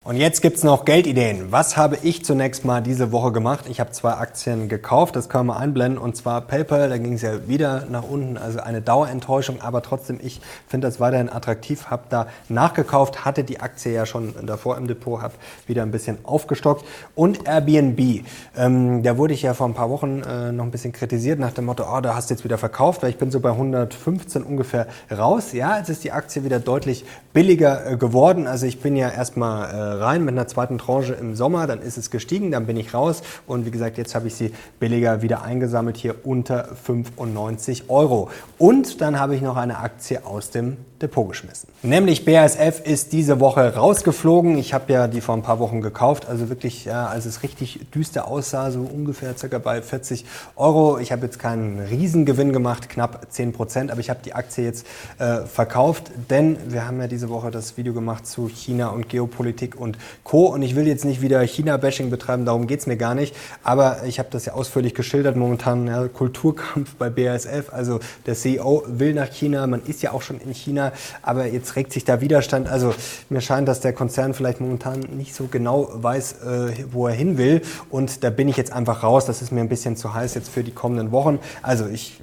Und 0.04 0.16
jetzt 0.16 0.42
gibt's 0.42 0.64
noch 0.64 0.84
Geldideen. 0.84 1.52
Was 1.52 1.76
habe 1.76 1.96
ich 2.02 2.24
zunächst 2.24 2.64
mal 2.64 2.80
diese 2.80 3.12
Woche 3.12 3.30
gemacht? 3.30 3.66
Ich 3.68 3.78
habe 3.78 3.92
zwei 3.92 4.14
Aktien 4.14 4.68
gekauft, 4.68 5.14
das 5.14 5.28
können 5.28 5.46
wir 5.46 5.56
einblenden, 5.56 5.96
und 5.96 6.16
zwar 6.16 6.40
PayPal, 6.40 6.88
da 6.88 6.98
ging 6.98 7.12
es 7.12 7.22
ja 7.22 7.46
wieder 7.46 7.86
nach 7.88 8.02
unten, 8.02 8.36
also 8.36 8.58
eine 8.58 8.82
Dauerenttäuschung, 8.82 9.60
aber 9.60 9.80
trotzdem, 9.80 10.18
ich 10.20 10.40
finde 10.66 10.88
das 10.88 10.98
weiterhin 10.98 11.30
attraktiv, 11.30 11.86
habe 11.86 12.02
da 12.08 12.26
nachgekauft, 12.48 13.24
hatte 13.24 13.44
die 13.44 13.60
Aktie 13.60 13.92
ja 13.92 14.04
schon 14.04 14.34
davor 14.44 14.76
im 14.76 14.88
Depot, 14.88 15.22
habe 15.22 15.34
wieder 15.68 15.82
ein 15.82 15.92
bisschen 15.92 16.18
aufgestockt. 16.24 16.84
Und 17.14 17.46
Airbnb, 17.46 18.24
ähm, 18.56 19.04
da 19.04 19.16
wurde 19.16 19.34
ich 19.34 19.42
ja 19.42 19.54
vor 19.54 19.68
ein 19.68 19.74
paar 19.74 19.88
Wochen 19.88 20.22
äh, 20.22 20.50
noch 20.50 20.64
ein 20.64 20.72
bisschen 20.72 20.92
kritisiert 20.92 21.38
nach 21.38 21.52
dem 21.52 21.66
Motto, 21.66 21.84
oh, 21.88 22.00
da 22.00 22.16
hast 22.16 22.28
du 22.28 22.34
jetzt 22.34 22.42
wieder 22.42 22.58
verkauft, 22.58 23.04
weil 23.04 23.10
ich 23.10 23.18
bin 23.18 23.30
so 23.30 23.38
bei 23.38 23.50
115 23.50 24.42
ungefähr 24.42 24.88
raus. 25.16 25.52
Ja, 25.52 25.78
jetzt 25.78 25.90
ist 25.90 26.02
die 26.02 26.10
Aktie 26.10 26.42
wieder 26.42 26.58
deutlich 26.58 27.04
billiger 27.32 27.88
äh, 27.88 27.96
geworden, 27.96 28.48
also 28.48 28.66
ich 28.66 28.80
bin 28.80 28.96
ja 28.96 29.08
erstmal... 29.08 29.70
Äh, 29.70 29.91
rein 30.00 30.24
mit 30.24 30.34
einer 30.34 30.46
zweiten 30.46 30.78
Tranche 30.78 31.14
im 31.14 31.34
Sommer, 31.34 31.66
dann 31.66 31.80
ist 31.80 31.96
es 31.96 32.10
gestiegen, 32.10 32.50
dann 32.50 32.66
bin 32.66 32.76
ich 32.76 32.94
raus 32.94 33.22
und 33.46 33.66
wie 33.66 33.70
gesagt, 33.70 33.98
jetzt 33.98 34.14
habe 34.14 34.28
ich 34.28 34.34
sie 34.34 34.52
billiger 34.80 35.22
wieder 35.22 35.42
eingesammelt, 35.42 35.96
hier 35.96 36.14
unter 36.24 36.68
95 36.74 37.88
Euro. 37.88 38.30
Und 38.58 39.00
dann 39.00 39.18
habe 39.18 39.34
ich 39.34 39.42
noch 39.42 39.56
eine 39.56 39.78
Aktie 39.78 40.24
aus 40.24 40.50
dem 40.50 40.76
Depot 41.02 41.28
geschmissen. 41.28 41.68
Nämlich 41.82 42.24
BASF 42.24 42.80
ist 42.84 43.12
diese 43.12 43.40
Woche 43.40 43.74
rausgeflogen. 43.74 44.56
Ich 44.56 44.72
habe 44.72 44.92
ja 44.92 45.08
die 45.08 45.20
vor 45.20 45.34
ein 45.34 45.42
paar 45.42 45.58
Wochen 45.58 45.80
gekauft, 45.80 46.28
also 46.28 46.48
wirklich, 46.48 46.84
ja, 46.84 47.06
als 47.06 47.26
es 47.26 47.42
richtig 47.42 47.90
düster 47.92 48.28
aussah, 48.28 48.70
so 48.70 48.82
ungefähr 48.82 49.36
circa 49.36 49.58
bei 49.58 49.82
40 49.82 50.24
Euro. 50.54 50.98
Ich 50.98 51.10
habe 51.10 51.22
jetzt 51.26 51.40
keinen 51.40 51.80
Riesengewinn 51.80 52.52
gemacht, 52.52 52.88
knapp 52.88 53.26
10 53.30 53.52
Prozent, 53.52 53.90
aber 53.90 54.00
ich 54.00 54.10
habe 54.10 54.20
die 54.24 54.34
Aktie 54.34 54.64
jetzt 54.64 54.86
äh, 55.18 55.40
verkauft, 55.40 56.12
denn 56.30 56.56
wir 56.68 56.86
haben 56.86 57.00
ja 57.00 57.08
diese 57.08 57.28
Woche 57.28 57.50
das 57.50 57.76
Video 57.76 57.92
gemacht 57.92 58.26
zu 58.26 58.48
China 58.48 58.88
und 58.88 59.08
Geopolitik 59.08 59.80
und 59.82 59.98
Co. 60.24 60.46
Und 60.46 60.62
ich 60.62 60.76
will 60.76 60.86
jetzt 60.86 61.04
nicht 61.04 61.20
wieder 61.20 61.40
China-Bashing 61.40 62.08
betreiben, 62.08 62.44
darum 62.44 62.66
geht 62.66 62.80
es 62.80 62.86
mir 62.86 62.96
gar 62.96 63.14
nicht. 63.14 63.34
Aber 63.62 64.04
ich 64.06 64.18
habe 64.18 64.28
das 64.30 64.46
ja 64.46 64.54
ausführlich 64.54 64.94
geschildert, 64.94 65.36
momentan 65.36 65.86
ja, 65.86 66.08
Kulturkampf 66.08 66.94
bei 66.94 67.10
BASF. 67.10 67.72
Also 67.72 68.00
der 68.26 68.34
CEO 68.34 68.84
will 68.86 69.14
nach 69.14 69.30
China, 69.30 69.66
man 69.66 69.82
ist 69.82 70.02
ja 70.02 70.12
auch 70.12 70.22
schon 70.22 70.40
in 70.40 70.54
China, 70.54 70.92
aber 71.22 71.46
jetzt 71.46 71.76
regt 71.76 71.92
sich 71.92 72.04
da 72.04 72.20
Widerstand. 72.20 72.68
Also 72.68 72.94
mir 73.28 73.40
scheint, 73.40 73.68
dass 73.68 73.80
der 73.80 73.92
Konzern 73.92 74.34
vielleicht 74.34 74.60
momentan 74.60 75.00
nicht 75.00 75.34
so 75.34 75.48
genau 75.50 75.90
weiß, 75.92 76.32
äh, 76.42 76.72
wo 76.90 77.06
er 77.06 77.14
hin 77.14 77.36
will. 77.36 77.62
Und 77.90 78.24
da 78.24 78.30
bin 78.30 78.48
ich 78.48 78.56
jetzt 78.56 78.72
einfach 78.72 79.02
raus. 79.02 79.26
Das 79.26 79.42
ist 79.42 79.52
mir 79.52 79.60
ein 79.60 79.68
bisschen 79.68 79.96
zu 79.96 80.14
heiß 80.14 80.34
jetzt 80.34 80.48
für 80.48 80.62
die 80.62 80.72
kommenden 80.72 81.12
Wochen. 81.12 81.38
Also 81.62 81.86
ich 81.86 82.20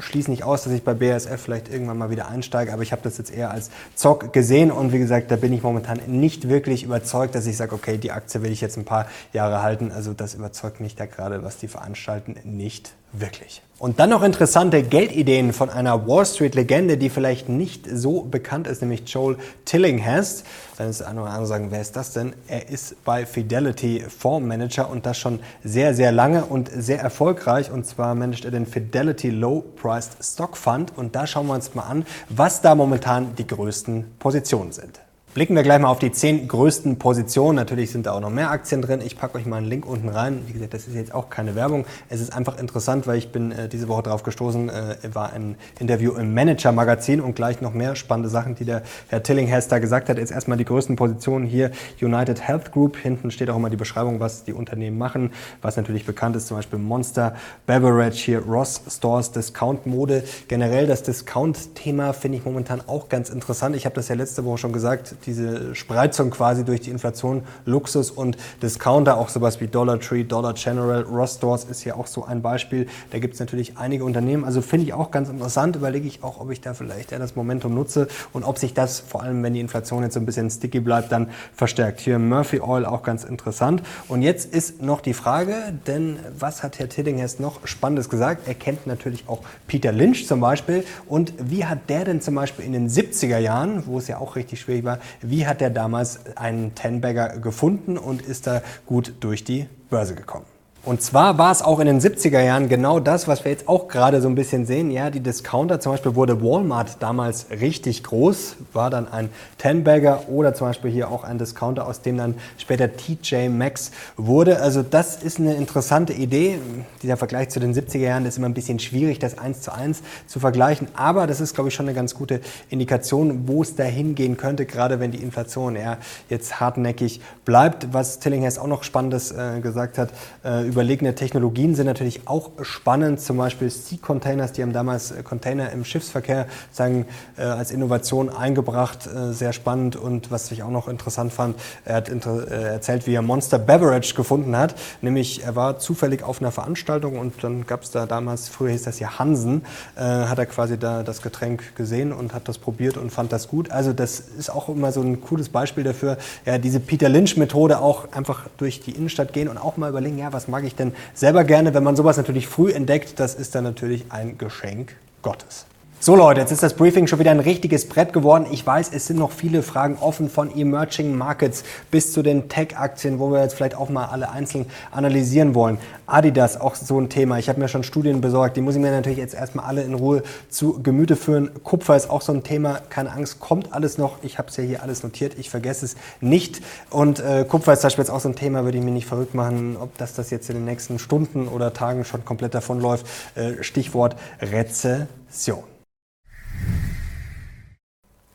schließe 0.00 0.30
nicht 0.30 0.44
aus, 0.44 0.64
dass 0.64 0.72
ich 0.72 0.82
bei 0.82 0.94
BASF 0.94 1.40
vielleicht 1.40 1.70
irgendwann 1.72 1.98
mal 1.98 2.10
wieder 2.10 2.28
einsteige, 2.28 2.72
aber 2.72 2.82
ich 2.82 2.92
habe 2.92 3.02
das 3.02 3.18
jetzt 3.18 3.32
eher 3.32 3.50
als 3.50 3.70
Zock 3.94 4.32
gesehen 4.32 4.70
und 4.70 4.92
wie 4.92 4.98
gesagt, 4.98 5.30
da 5.30 5.36
bin 5.36 5.52
ich 5.52 5.62
momentan 5.62 6.00
nicht 6.06 6.48
wirklich 6.48 6.82
überzeugt, 6.82 7.34
dass 7.34 7.46
ich 7.46 7.56
sage, 7.56 7.74
okay, 7.74 7.98
die 7.98 8.12
Aktie 8.12 8.42
will 8.42 8.52
ich 8.52 8.60
jetzt 8.60 8.76
ein 8.76 8.84
paar 8.84 9.06
Jahre 9.32 9.62
halten. 9.62 9.92
Also 9.92 10.12
das 10.12 10.34
überzeugt 10.34 10.80
mich 10.80 10.96
da 10.96 11.06
gerade, 11.06 11.42
was 11.42 11.58
die 11.58 11.68
veranstalten, 11.68 12.36
nicht 12.44 12.92
wirklich. 13.12 13.62
Und 13.80 13.98
dann 13.98 14.10
noch 14.10 14.22
interessante 14.22 14.82
Geldideen 14.82 15.54
von 15.54 15.70
einer 15.70 16.06
Wall 16.06 16.26
Street-Legende, 16.26 16.98
die 16.98 17.08
vielleicht 17.08 17.48
nicht 17.48 17.88
so 17.90 18.24
bekannt 18.24 18.66
ist, 18.66 18.82
nämlich 18.82 19.08
Joel 19.08 19.38
Tillinghast. 19.64 20.44
Dann 20.76 20.90
ist 20.90 21.00
eine 21.00 21.22
oder 21.22 21.30
andere 21.30 21.46
sagen, 21.46 21.68
wer 21.70 21.80
ist 21.80 21.96
das 21.96 22.12
denn? 22.12 22.34
Er 22.46 22.68
ist 22.68 23.02
bei 23.04 23.24
Fidelity 23.24 24.04
Fondsmanager 24.06 24.90
und 24.90 25.06
das 25.06 25.16
schon 25.16 25.40
sehr, 25.64 25.94
sehr 25.94 26.12
lange 26.12 26.44
und 26.44 26.70
sehr 26.70 27.00
erfolgreich. 27.00 27.70
Und 27.70 27.86
zwar 27.86 28.14
managt 28.14 28.44
er 28.44 28.50
den 28.50 28.66
Fidelity 28.66 29.30
Low 29.30 29.64
Priced 29.76 30.22
Stock 30.22 30.58
Fund. 30.58 30.92
Und 30.94 31.16
da 31.16 31.26
schauen 31.26 31.46
wir 31.46 31.54
uns 31.54 31.74
mal 31.74 31.84
an, 31.84 32.04
was 32.28 32.60
da 32.60 32.74
momentan 32.74 33.34
die 33.36 33.46
größten 33.46 34.04
Positionen 34.18 34.72
sind. 34.72 35.00
Blicken 35.32 35.54
wir 35.54 35.62
gleich 35.62 35.78
mal 35.78 35.86
auf 35.86 36.00
die 36.00 36.10
zehn 36.10 36.48
größten 36.48 36.98
Positionen. 36.98 37.54
Natürlich 37.54 37.92
sind 37.92 38.06
da 38.06 38.14
auch 38.14 38.20
noch 38.20 38.30
mehr 38.30 38.50
Aktien 38.50 38.82
drin. 38.82 39.00
Ich 39.00 39.16
packe 39.16 39.38
euch 39.38 39.46
mal 39.46 39.58
einen 39.58 39.68
Link 39.68 39.86
unten 39.86 40.08
rein. 40.08 40.42
Wie 40.48 40.52
gesagt, 40.54 40.74
das 40.74 40.88
ist 40.88 40.96
jetzt 40.96 41.14
auch 41.14 41.30
keine 41.30 41.54
Werbung. 41.54 41.86
Es 42.08 42.20
ist 42.20 42.32
einfach 42.32 42.58
interessant, 42.58 43.06
weil 43.06 43.16
ich 43.16 43.30
bin 43.30 43.52
äh, 43.52 43.68
diese 43.68 43.86
Woche 43.86 44.02
drauf 44.02 44.24
gestoßen, 44.24 44.68
äh, 44.68 44.96
war 45.12 45.32
ein 45.32 45.54
Interview 45.78 46.14
im 46.14 46.34
Manager-Magazin 46.34 47.20
und 47.20 47.36
gleich 47.36 47.60
noch 47.60 47.72
mehr 47.72 47.94
spannende 47.94 48.28
Sachen, 48.28 48.56
die 48.56 48.64
der 48.64 48.82
Herr 49.06 49.22
Tillinghast 49.22 49.70
da 49.70 49.78
gesagt 49.78 50.08
hat. 50.08 50.18
Jetzt 50.18 50.32
erstmal 50.32 50.58
die 50.58 50.64
größten 50.64 50.96
Positionen 50.96 51.46
hier. 51.46 51.70
United 52.02 52.40
Health 52.40 52.72
Group. 52.72 52.96
Hinten 52.96 53.30
steht 53.30 53.50
auch 53.50 53.56
immer 53.56 53.70
die 53.70 53.76
Beschreibung, 53.76 54.18
was 54.18 54.42
die 54.42 54.52
Unternehmen 54.52 54.98
machen. 54.98 55.30
Was 55.62 55.76
natürlich 55.76 56.06
bekannt 56.06 56.34
ist, 56.34 56.48
zum 56.48 56.56
Beispiel 56.56 56.80
Monster, 56.80 57.36
Beverage 57.66 58.18
hier, 58.18 58.40
Ross 58.40 58.80
Stores, 58.88 59.30
Discount 59.30 59.86
Mode. 59.86 60.24
Generell 60.48 60.88
das 60.88 61.04
Discount-Thema 61.04 62.14
finde 62.14 62.38
ich 62.38 62.44
momentan 62.44 62.82
auch 62.88 63.08
ganz 63.08 63.30
interessant. 63.30 63.76
Ich 63.76 63.84
habe 63.84 63.94
das 63.94 64.08
ja 64.08 64.16
letzte 64.16 64.44
Woche 64.44 64.58
schon 64.58 64.72
gesagt 64.72 65.14
diese 65.26 65.74
Spreizung 65.74 66.30
quasi 66.30 66.64
durch 66.64 66.80
die 66.80 66.90
Inflation, 66.90 67.42
Luxus 67.64 68.10
und 68.10 68.36
Discounter, 68.62 69.18
auch 69.18 69.28
sowas 69.28 69.60
wie 69.60 69.68
Dollar 69.68 70.00
Tree, 70.00 70.24
Dollar 70.24 70.54
General, 70.54 71.02
Ross 71.02 71.34
Stores 71.36 71.64
ist 71.64 71.84
ja 71.84 71.94
auch 71.94 72.06
so 72.06 72.24
ein 72.24 72.42
Beispiel. 72.42 72.86
Da 73.10 73.18
gibt 73.18 73.34
es 73.34 73.40
natürlich 73.40 73.78
einige 73.78 74.04
Unternehmen. 74.04 74.44
Also 74.44 74.62
finde 74.62 74.86
ich 74.86 74.92
auch 74.92 75.10
ganz 75.10 75.28
interessant. 75.28 75.76
Überlege 75.76 76.06
ich 76.06 76.22
auch, 76.22 76.40
ob 76.40 76.50
ich 76.50 76.60
da 76.60 76.74
vielleicht 76.74 77.12
ja 77.12 77.18
das 77.18 77.36
Momentum 77.36 77.74
nutze 77.74 78.08
und 78.32 78.44
ob 78.44 78.58
sich 78.58 78.74
das, 78.74 79.00
vor 79.00 79.22
allem 79.22 79.42
wenn 79.42 79.54
die 79.54 79.60
Inflation 79.60 80.02
jetzt 80.02 80.14
so 80.14 80.20
ein 80.20 80.26
bisschen 80.26 80.50
sticky 80.50 80.80
bleibt, 80.80 81.12
dann 81.12 81.28
verstärkt. 81.54 82.00
Hier 82.00 82.18
Murphy 82.18 82.60
Oil 82.60 82.84
auch 82.84 83.02
ganz 83.02 83.24
interessant. 83.24 83.82
Und 84.08 84.22
jetzt 84.22 84.52
ist 84.52 84.82
noch 84.82 85.00
die 85.00 85.14
Frage, 85.14 85.54
denn 85.86 86.18
was 86.38 86.62
hat 86.62 86.78
Herr 86.78 86.88
Tillinghast 86.88 87.40
noch 87.40 87.66
Spannendes 87.66 88.08
gesagt? 88.08 88.48
Er 88.48 88.54
kennt 88.54 88.86
natürlich 88.86 89.24
auch 89.28 89.40
Peter 89.66 89.92
Lynch 89.92 90.26
zum 90.26 90.40
Beispiel. 90.40 90.84
Und 91.06 91.32
wie 91.38 91.64
hat 91.64 91.88
der 91.88 92.04
denn 92.04 92.20
zum 92.20 92.34
Beispiel 92.34 92.64
in 92.64 92.72
den 92.72 92.88
70er 92.88 93.38
Jahren, 93.38 93.86
wo 93.86 93.98
es 93.98 94.08
ja 94.08 94.18
auch 94.18 94.36
richtig 94.36 94.60
schwierig 94.60 94.84
war, 94.84 94.98
wie 95.20 95.46
hat 95.46 95.62
er 95.62 95.70
damals 95.70 96.20
einen 96.36 96.74
Ten-Bagger 96.74 97.38
gefunden 97.38 97.98
und 97.98 98.22
ist 98.22 98.46
da 98.46 98.62
gut 98.86 99.14
durch 99.20 99.44
die 99.44 99.66
Börse 99.88 100.14
gekommen? 100.14 100.46
Und 100.82 101.02
zwar 101.02 101.36
war 101.36 101.52
es 101.52 101.60
auch 101.60 101.78
in 101.78 101.86
den 101.86 102.00
70er 102.00 102.40
Jahren 102.40 102.70
genau 102.70 103.00
das, 103.00 103.28
was 103.28 103.44
wir 103.44 103.52
jetzt 103.52 103.68
auch 103.68 103.86
gerade 103.86 104.22
so 104.22 104.28
ein 104.28 104.34
bisschen 104.34 104.64
sehen. 104.64 104.90
Ja, 104.90 105.10
die 105.10 105.20
Discounter, 105.20 105.78
zum 105.78 105.92
Beispiel 105.92 106.14
wurde 106.14 106.42
Walmart 106.42 106.96
damals 107.00 107.48
richtig 107.50 108.02
groß, 108.02 108.56
war 108.72 108.88
dann 108.88 109.06
ein 109.06 109.28
Ten-Bagger 109.58 110.30
oder 110.30 110.54
zum 110.54 110.68
Beispiel 110.68 110.90
hier 110.90 111.10
auch 111.10 111.22
ein 111.22 111.36
Discounter, 111.36 111.86
aus 111.86 112.00
dem 112.00 112.16
dann 112.16 112.34
später 112.56 112.88
TJ 112.96 113.50
Maxx 113.50 113.90
wurde. 114.16 114.62
Also 114.62 114.82
das 114.82 115.22
ist 115.22 115.38
eine 115.38 115.52
interessante 115.52 116.14
Idee. 116.14 116.58
Dieser 117.02 117.18
Vergleich 117.18 117.50
zu 117.50 117.60
den 117.60 117.74
70er 117.74 117.98
Jahren 117.98 118.24
ist 118.24 118.38
immer 118.38 118.48
ein 118.48 118.54
bisschen 118.54 118.78
schwierig, 118.78 119.18
das 119.18 119.36
eins 119.36 119.60
zu 119.60 119.74
eins 119.74 120.00
zu 120.26 120.40
vergleichen. 120.40 120.88
Aber 120.94 121.26
das 121.26 121.42
ist, 121.42 121.54
glaube 121.54 121.68
ich, 121.68 121.74
schon 121.74 121.88
eine 121.88 121.94
ganz 121.94 122.14
gute 122.14 122.40
Indikation, 122.70 123.46
wo 123.46 123.60
es 123.60 123.76
dahin 123.76 124.14
gehen 124.14 124.38
könnte, 124.38 124.64
gerade 124.64 124.98
wenn 124.98 125.10
die 125.10 125.22
Inflation 125.22 125.76
eher 125.76 125.98
jetzt 126.30 126.58
hartnäckig 126.58 127.20
bleibt. 127.44 127.92
Was 127.92 128.18
Tillinghast 128.18 128.58
auch 128.58 128.66
noch 128.66 128.82
Spannendes 128.82 129.30
äh, 129.30 129.60
gesagt 129.60 129.98
hat, 129.98 130.08
äh, 130.42 130.69
überlegene 130.70 131.14
Technologien 131.14 131.74
sind 131.74 131.86
natürlich 131.86 132.26
auch 132.26 132.50
spannend, 132.62 133.20
zum 133.20 133.36
Beispiel 133.36 133.68
Sea-Containers, 133.68 134.52
die 134.52 134.62
haben 134.62 134.72
damals 134.72 135.10
äh, 135.10 135.22
Container 135.22 135.70
im 135.72 135.84
Schiffsverkehr 135.84 136.46
sagen, 136.70 137.06
äh, 137.36 137.42
als 137.42 137.72
Innovation 137.72 138.30
eingebracht, 138.30 139.06
äh, 139.06 139.32
sehr 139.32 139.52
spannend. 139.52 139.96
Und 139.96 140.30
was 140.30 140.50
ich 140.52 140.62
auch 140.62 140.70
noch 140.70 140.88
interessant 140.88 141.32
fand, 141.32 141.56
er 141.84 141.96
hat 141.96 142.08
äh, 142.08 142.72
erzählt, 142.72 143.06
wie 143.06 143.14
er 143.14 143.22
Monster 143.22 143.58
Beverage 143.58 144.14
gefunden 144.14 144.56
hat, 144.56 144.74
nämlich 145.02 145.42
er 145.44 145.56
war 145.56 145.78
zufällig 145.78 146.22
auf 146.22 146.40
einer 146.40 146.52
Veranstaltung 146.52 147.18
und 147.18 147.42
dann 147.42 147.66
gab 147.66 147.82
es 147.82 147.90
da 147.90 148.06
damals, 148.06 148.48
früher 148.48 148.70
hieß 148.70 148.84
das 148.84 149.00
ja 149.00 149.18
Hansen, 149.18 149.62
äh, 149.96 150.00
hat 150.00 150.38
er 150.38 150.46
quasi 150.46 150.78
da 150.78 151.02
das 151.02 151.20
Getränk 151.20 151.74
gesehen 151.74 152.12
und 152.12 152.32
hat 152.32 152.48
das 152.48 152.58
probiert 152.58 152.96
und 152.96 153.10
fand 153.10 153.32
das 153.32 153.48
gut. 153.48 153.70
Also 153.70 153.92
das 153.92 154.20
ist 154.20 154.50
auch 154.50 154.68
immer 154.68 154.92
so 154.92 155.02
ein 155.02 155.20
cooles 155.20 155.48
Beispiel 155.48 155.84
dafür, 155.84 156.16
ja, 156.46 156.58
diese 156.58 156.78
Peter 156.78 157.08
Lynch 157.08 157.36
Methode 157.36 157.80
auch 157.80 158.12
einfach 158.12 158.46
durch 158.56 158.80
die 158.80 158.92
Innenstadt 158.92 159.32
gehen 159.32 159.48
und 159.48 159.58
auch 159.58 159.76
mal 159.76 159.90
überlegen, 159.90 160.18
ja, 160.18 160.32
was 160.32 160.48
mag 160.48 160.59
ich 160.66 160.74
denn 160.76 160.92
selber 161.14 161.44
gerne, 161.44 161.74
wenn 161.74 161.84
man 161.84 161.96
sowas 161.96 162.16
natürlich 162.16 162.46
früh 162.48 162.72
entdeckt, 162.72 163.20
das 163.20 163.34
ist 163.34 163.54
dann 163.54 163.64
natürlich 163.64 164.06
ein 164.10 164.38
Geschenk 164.38 164.96
Gottes. 165.22 165.66
So 166.02 166.16
Leute, 166.16 166.40
jetzt 166.40 166.50
ist 166.50 166.62
das 166.62 166.72
Briefing 166.72 167.06
schon 167.06 167.18
wieder 167.18 167.30
ein 167.30 167.40
richtiges 167.40 167.86
Brett 167.86 168.14
geworden. 168.14 168.46
Ich 168.50 168.66
weiß, 168.66 168.90
es 168.94 169.06
sind 169.06 169.18
noch 169.18 169.32
viele 169.32 169.62
Fragen 169.62 169.98
offen 170.00 170.30
von 170.30 170.50
Emerging 170.50 171.14
Markets 171.14 171.62
bis 171.90 172.14
zu 172.14 172.22
den 172.22 172.48
Tech-Aktien, 172.48 173.18
wo 173.18 173.30
wir 173.30 173.42
jetzt 173.42 173.52
vielleicht 173.52 173.74
auch 173.74 173.90
mal 173.90 174.06
alle 174.06 174.30
einzeln 174.30 174.64
analysieren 174.92 175.54
wollen. 175.54 175.76
Adidas, 176.06 176.58
auch 176.58 176.74
so 176.74 176.98
ein 176.98 177.10
Thema. 177.10 177.38
Ich 177.38 177.50
habe 177.50 177.60
mir 177.60 177.68
schon 177.68 177.82
Studien 177.82 178.22
besorgt. 178.22 178.56
Die 178.56 178.62
muss 178.62 178.76
ich 178.76 178.80
mir 178.80 178.92
natürlich 178.92 179.18
jetzt 179.18 179.34
erstmal 179.34 179.66
alle 179.66 179.82
in 179.82 179.92
Ruhe 179.92 180.22
zu 180.48 180.82
Gemüte 180.82 181.16
führen. 181.16 181.50
Kupfer 181.64 181.96
ist 181.96 182.08
auch 182.08 182.22
so 182.22 182.32
ein 182.32 182.44
Thema. 182.44 182.80
Keine 182.88 183.12
Angst, 183.12 183.38
kommt 183.38 183.74
alles 183.74 183.98
noch. 183.98 184.22
Ich 184.22 184.38
habe 184.38 184.48
es 184.48 184.56
ja 184.56 184.64
hier 184.64 184.82
alles 184.82 185.02
notiert. 185.02 185.34
Ich 185.38 185.50
vergesse 185.50 185.84
es 185.84 185.96
nicht. 186.22 186.62
Und 186.88 187.20
äh, 187.20 187.44
Kupfer 187.46 187.74
ist 187.74 187.82
zum 187.82 187.88
Beispiel 187.88 188.04
jetzt 188.04 188.10
auch 188.10 188.20
so 188.20 188.30
ein 188.30 188.36
Thema, 188.36 188.64
würde 188.64 188.78
ich 188.78 188.84
mir 188.84 188.90
nicht 188.90 189.06
verrückt 189.06 189.34
machen, 189.34 189.76
ob 189.78 189.98
das, 189.98 190.14
das 190.14 190.30
jetzt 190.30 190.48
in 190.48 190.56
den 190.56 190.64
nächsten 190.64 190.98
Stunden 190.98 191.46
oder 191.46 191.74
Tagen 191.74 192.06
schon 192.06 192.24
komplett 192.24 192.54
davonläuft. 192.54 193.04
Äh, 193.34 193.62
Stichwort 193.62 194.16
Rezession. 194.40 195.64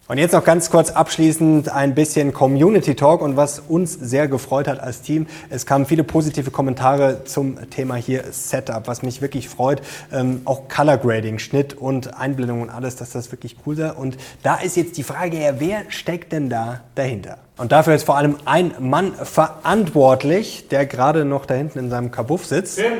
Und 0.07 0.19
jetzt 0.19 0.33
noch 0.33 0.43
ganz 0.43 0.69
kurz 0.69 0.91
abschließend 0.91 1.69
ein 1.69 1.95
bisschen 1.95 2.31
Community 2.31 2.93
Talk 2.93 3.23
und 3.23 3.37
was 3.37 3.57
uns 3.57 3.91
sehr 3.93 4.27
gefreut 4.27 4.67
hat 4.67 4.79
als 4.79 5.01
Team. 5.01 5.25
Es 5.49 5.65
kamen 5.65 5.87
viele 5.87 6.03
positive 6.03 6.51
Kommentare 6.51 7.23
zum 7.23 7.57
Thema 7.71 7.95
hier 7.95 8.25
Setup, 8.29 8.87
was 8.87 9.01
mich 9.01 9.23
wirklich 9.23 9.49
freut. 9.49 9.81
Ähm, 10.13 10.43
auch 10.45 10.67
Color 10.67 10.97
Grading, 10.97 11.39
Schnitt 11.39 11.73
und 11.73 12.19
Einblendung 12.19 12.61
und 12.61 12.69
alles, 12.69 12.95
dass 12.97 13.09
das 13.09 13.31
wirklich 13.31 13.55
cool 13.65 13.75
sei. 13.75 13.93
Und 13.93 14.17
da 14.43 14.57
ist 14.57 14.77
jetzt 14.77 14.95
die 14.97 15.03
Frage, 15.03 15.41
ja, 15.41 15.59
wer 15.59 15.85
steckt 15.89 16.33
denn 16.33 16.51
da 16.51 16.81
dahinter? 16.93 17.39
Und 17.57 17.71
dafür 17.71 17.95
ist 17.95 18.03
vor 18.03 18.17
allem 18.17 18.35
ein 18.45 18.75
Mann 18.77 19.11
verantwortlich, 19.15 20.67
der 20.67 20.85
gerade 20.85 21.25
noch 21.25 21.47
da 21.47 21.55
hinten 21.55 21.79
in 21.79 21.89
seinem 21.89 22.11
Kabuff 22.11 22.45
sitzt. 22.45 22.77
Tim. 22.77 22.93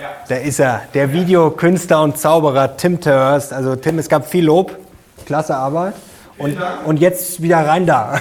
Ja. 0.00 0.08
Der 0.28 0.42
ist 0.42 0.58
er, 0.58 0.82
der 0.94 1.12
Videokünstler 1.12 2.02
und 2.02 2.18
Zauberer 2.18 2.76
Tim 2.76 3.00
Terhurst. 3.00 3.52
Also 3.52 3.76
Tim, 3.76 4.00
es 4.00 4.08
gab 4.08 4.28
viel 4.28 4.44
Lob 4.44 4.76
klasse 5.26 5.56
Arbeit. 5.56 5.94
Und, 6.38 6.56
und 6.84 6.98
jetzt 7.00 7.42
wieder 7.42 7.66
rein 7.66 7.84
da. 7.86 8.20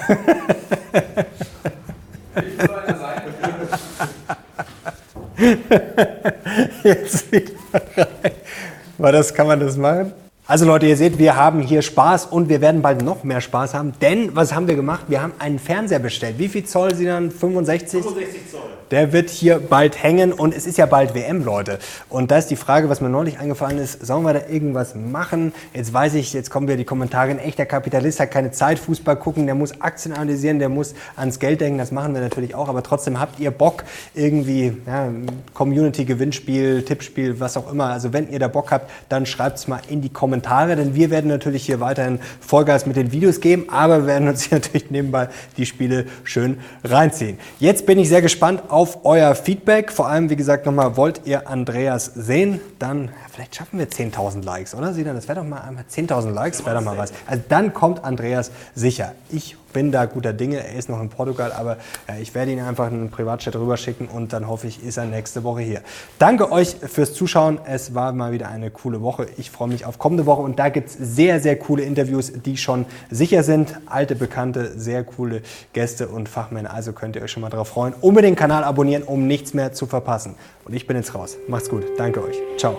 jetzt 6.83 7.31
wieder 7.31 7.51
rein. 7.95 8.31
War 8.97 9.11
das, 9.11 9.33
kann 9.33 9.47
man 9.47 9.59
das 9.59 9.77
machen? 9.77 10.13
Also 10.49 10.63
Leute, 10.63 10.85
ihr 10.85 10.95
seht, 10.95 11.19
wir 11.19 11.35
haben 11.35 11.61
hier 11.61 11.81
Spaß 11.81 12.27
und 12.27 12.47
wir 12.47 12.61
werden 12.61 12.81
bald 12.81 13.01
noch 13.03 13.25
mehr 13.25 13.41
Spaß 13.41 13.73
haben. 13.73 13.91
Denn, 14.01 14.33
was 14.33 14.55
haben 14.55 14.69
wir 14.69 14.75
gemacht? 14.75 15.03
Wir 15.09 15.21
haben 15.21 15.33
einen 15.39 15.59
Fernseher 15.59 15.99
bestellt. 15.99 16.39
Wie 16.39 16.47
viel 16.47 16.63
Zoll 16.63 16.95
sind 16.95 17.07
dann? 17.07 17.31
65? 17.31 18.01
65 18.01 18.49
Zoll. 18.49 18.61
Der 18.91 19.11
wird 19.11 19.29
hier 19.29 19.59
bald 19.59 20.01
hängen 20.01 20.31
und 20.31 20.55
es 20.55 20.65
ist 20.65 20.77
ja 20.77 20.85
bald 20.85 21.13
WM, 21.13 21.43
Leute. 21.43 21.77
Und 22.07 22.31
da 22.31 22.37
ist 22.37 22.47
die 22.47 22.55
Frage, 22.55 22.87
was 22.87 23.01
mir 23.01 23.09
neulich 23.09 23.37
eingefallen 23.37 23.77
ist, 23.79 24.05
sollen 24.05 24.23
wir 24.23 24.33
da 24.33 24.47
irgendwas 24.49 24.95
machen? 24.95 25.51
Jetzt 25.73 25.93
weiß 25.93 26.13
ich, 26.13 26.31
jetzt 26.31 26.49
kommen 26.49 26.69
wir 26.69 26.77
die 26.77 26.85
Kommentare, 26.85 27.31
ein 27.31 27.39
echter 27.39 27.65
Kapitalist 27.65 28.21
hat 28.21 28.31
keine 28.31 28.51
Zeit, 28.51 28.79
Fußball 28.79 29.17
gucken, 29.17 29.45
der 29.45 29.55
muss 29.55 29.81
Aktien 29.81 30.13
analysieren, 30.13 30.59
der 30.59 30.69
muss 30.69 30.95
ans 31.17 31.39
Geld 31.39 31.59
denken, 31.59 31.77
das 31.77 31.91
machen 31.91 32.13
wir 32.13 32.21
natürlich 32.21 32.55
auch. 32.55 32.69
Aber 32.69 32.81
trotzdem 32.81 33.19
habt 33.19 33.41
ihr 33.41 33.51
Bock, 33.51 33.83
irgendwie 34.15 34.77
ja, 34.85 35.09
Community-Gewinnspiel, 35.53 36.83
Tippspiel, 36.83 37.41
was 37.41 37.57
auch 37.57 37.69
immer. 37.69 37.87
Also 37.87 38.13
wenn 38.13 38.31
ihr 38.31 38.39
da 38.39 38.47
Bock 38.47 38.71
habt, 38.71 38.89
dann 39.09 39.25
schreibt 39.25 39.57
es 39.57 39.67
mal 39.67 39.81
in 39.89 40.01
die 40.01 40.13
Kommentare, 40.13 40.36
denn 40.75 40.95
wir 40.95 41.09
werden 41.09 41.27
natürlich 41.27 41.65
hier 41.65 41.79
weiterhin 41.79 42.19
Vollgas 42.39 42.85
mit 42.85 42.95
den 42.95 43.11
Videos 43.11 43.41
geben, 43.41 43.65
aber 43.69 44.01
wir 44.01 44.07
werden 44.07 44.27
uns 44.27 44.43
hier 44.43 44.57
natürlich 44.59 44.89
nebenbei 44.91 45.29
die 45.57 45.65
Spiele 45.65 46.05
schön 46.23 46.57
reinziehen. 46.83 47.37
Jetzt 47.59 47.85
bin 47.85 47.99
ich 47.99 48.09
sehr 48.09 48.21
gespannt 48.21 48.63
auf 48.69 49.05
euer 49.05 49.35
Feedback. 49.35 49.91
Vor 49.91 50.07
allem, 50.07 50.29
wie 50.29 50.35
gesagt, 50.35 50.65
nochmal, 50.65 50.97
wollt 50.97 51.21
ihr 51.25 51.47
Andreas 51.49 52.05
sehen? 52.15 52.59
Dann, 52.79 53.09
vielleicht 53.37 53.55
schaffen 53.55 53.77
wir 53.77 53.87
10.000 53.87 54.43
Likes, 54.43 54.73
oder? 54.73 54.93
Sieh 54.93 55.03
dann, 55.03 55.15
das 55.15 55.27
wäre 55.27 55.39
doch 55.39 55.47
mal 55.47 55.61
einmal 55.61 55.85
10.000 55.89 56.31
Likes, 56.31 56.65
wäre 56.65 56.75
doch 56.75 56.83
mal 56.83 56.97
was. 56.97 57.13
Also 57.27 57.43
dann 57.47 57.73
kommt 57.73 58.03
Andreas 58.03 58.51
sicher. 58.73 59.13
Ich 59.29 59.55
bin 59.73 59.91
da 59.91 60.05
guter 60.05 60.33
Dinge. 60.33 60.57
Er 60.57 60.73
ist 60.73 60.89
noch 60.89 60.99
in 60.99 61.09
Portugal, 61.09 61.51
aber 61.51 61.77
ja, 62.07 62.15
ich 62.19 62.33
werde 62.33 62.51
ihn 62.51 62.59
einfach 62.59 62.87
einen 62.87 63.11
Privatchat 63.11 63.55
rüberschicken 63.55 64.07
und 64.07 64.33
dann 64.33 64.47
hoffe 64.47 64.65
ich, 64.65 64.83
ist 64.83 64.97
er 64.97 65.05
nächste 65.05 65.43
Woche 65.43 65.61
hier. 65.61 65.81
Danke 66.17 66.51
euch 66.51 66.75
fürs 66.75 67.13
Zuschauen. 67.13 67.59
Es 67.63 67.93
war 67.93 68.11
mal 68.11 68.31
wieder 68.31 68.49
eine 68.49 68.71
coole 68.71 69.01
Woche. 69.01 69.27
Ich 69.37 69.51
freue 69.51 69.67
mich 69.67 69.85
auf 69.85 69.99
kommende 69.99 70.25
Woche 70.25 70.41
und 70.41 70.57
da 70.57 70.69
gibt 70.69 70.89
es 70.89 70.97
sehr, 70.97 71.39
sehr 71.39 71.57
coole 71.57 71.83
Interviews, 71.83 72.31
die 72.43 72.57
schon 72.57 72.85
sicher 73.11 73.43
sind. 73.43 73.75
Alte, 73.85 74.15
bekannte, 74.15 74.79
sehr 74.79 75.03
coole 75.03 75.43
Gäste 75.73 76.07
und 76.07 76.27
Fachmänner. 76.27 76.73
Also 76.73 76.93
könnt 76.93 77.15
ihr 77.15 77.21
euch 77.21 77.31
schon 77.31 77.41
mal 77.41 77.49
darauf 77.49 77.67
freuen. 77.67 77.93
Unbedingt 78.01 78.27
den 78.27 78.35
Kanal 78.35 78.63
abonnieren, 78.63 79.03
um 79.03 79.27
nichts 79.27 79.53
mehr 79.53 79.73
zu 79.73 79.85
verpassen. 79.85 80.35
Und 80.65 80.73
ich 80.73 80.87
bin 80.87 80.97
jetzt 80.97 81.13
raus. 81.13 81.37
Macht's 81.47 81.69
gut. 81.69 81.85
Danke 81.97 82.23
euch. 82.23 82.37
Ciao. 82.57 82.77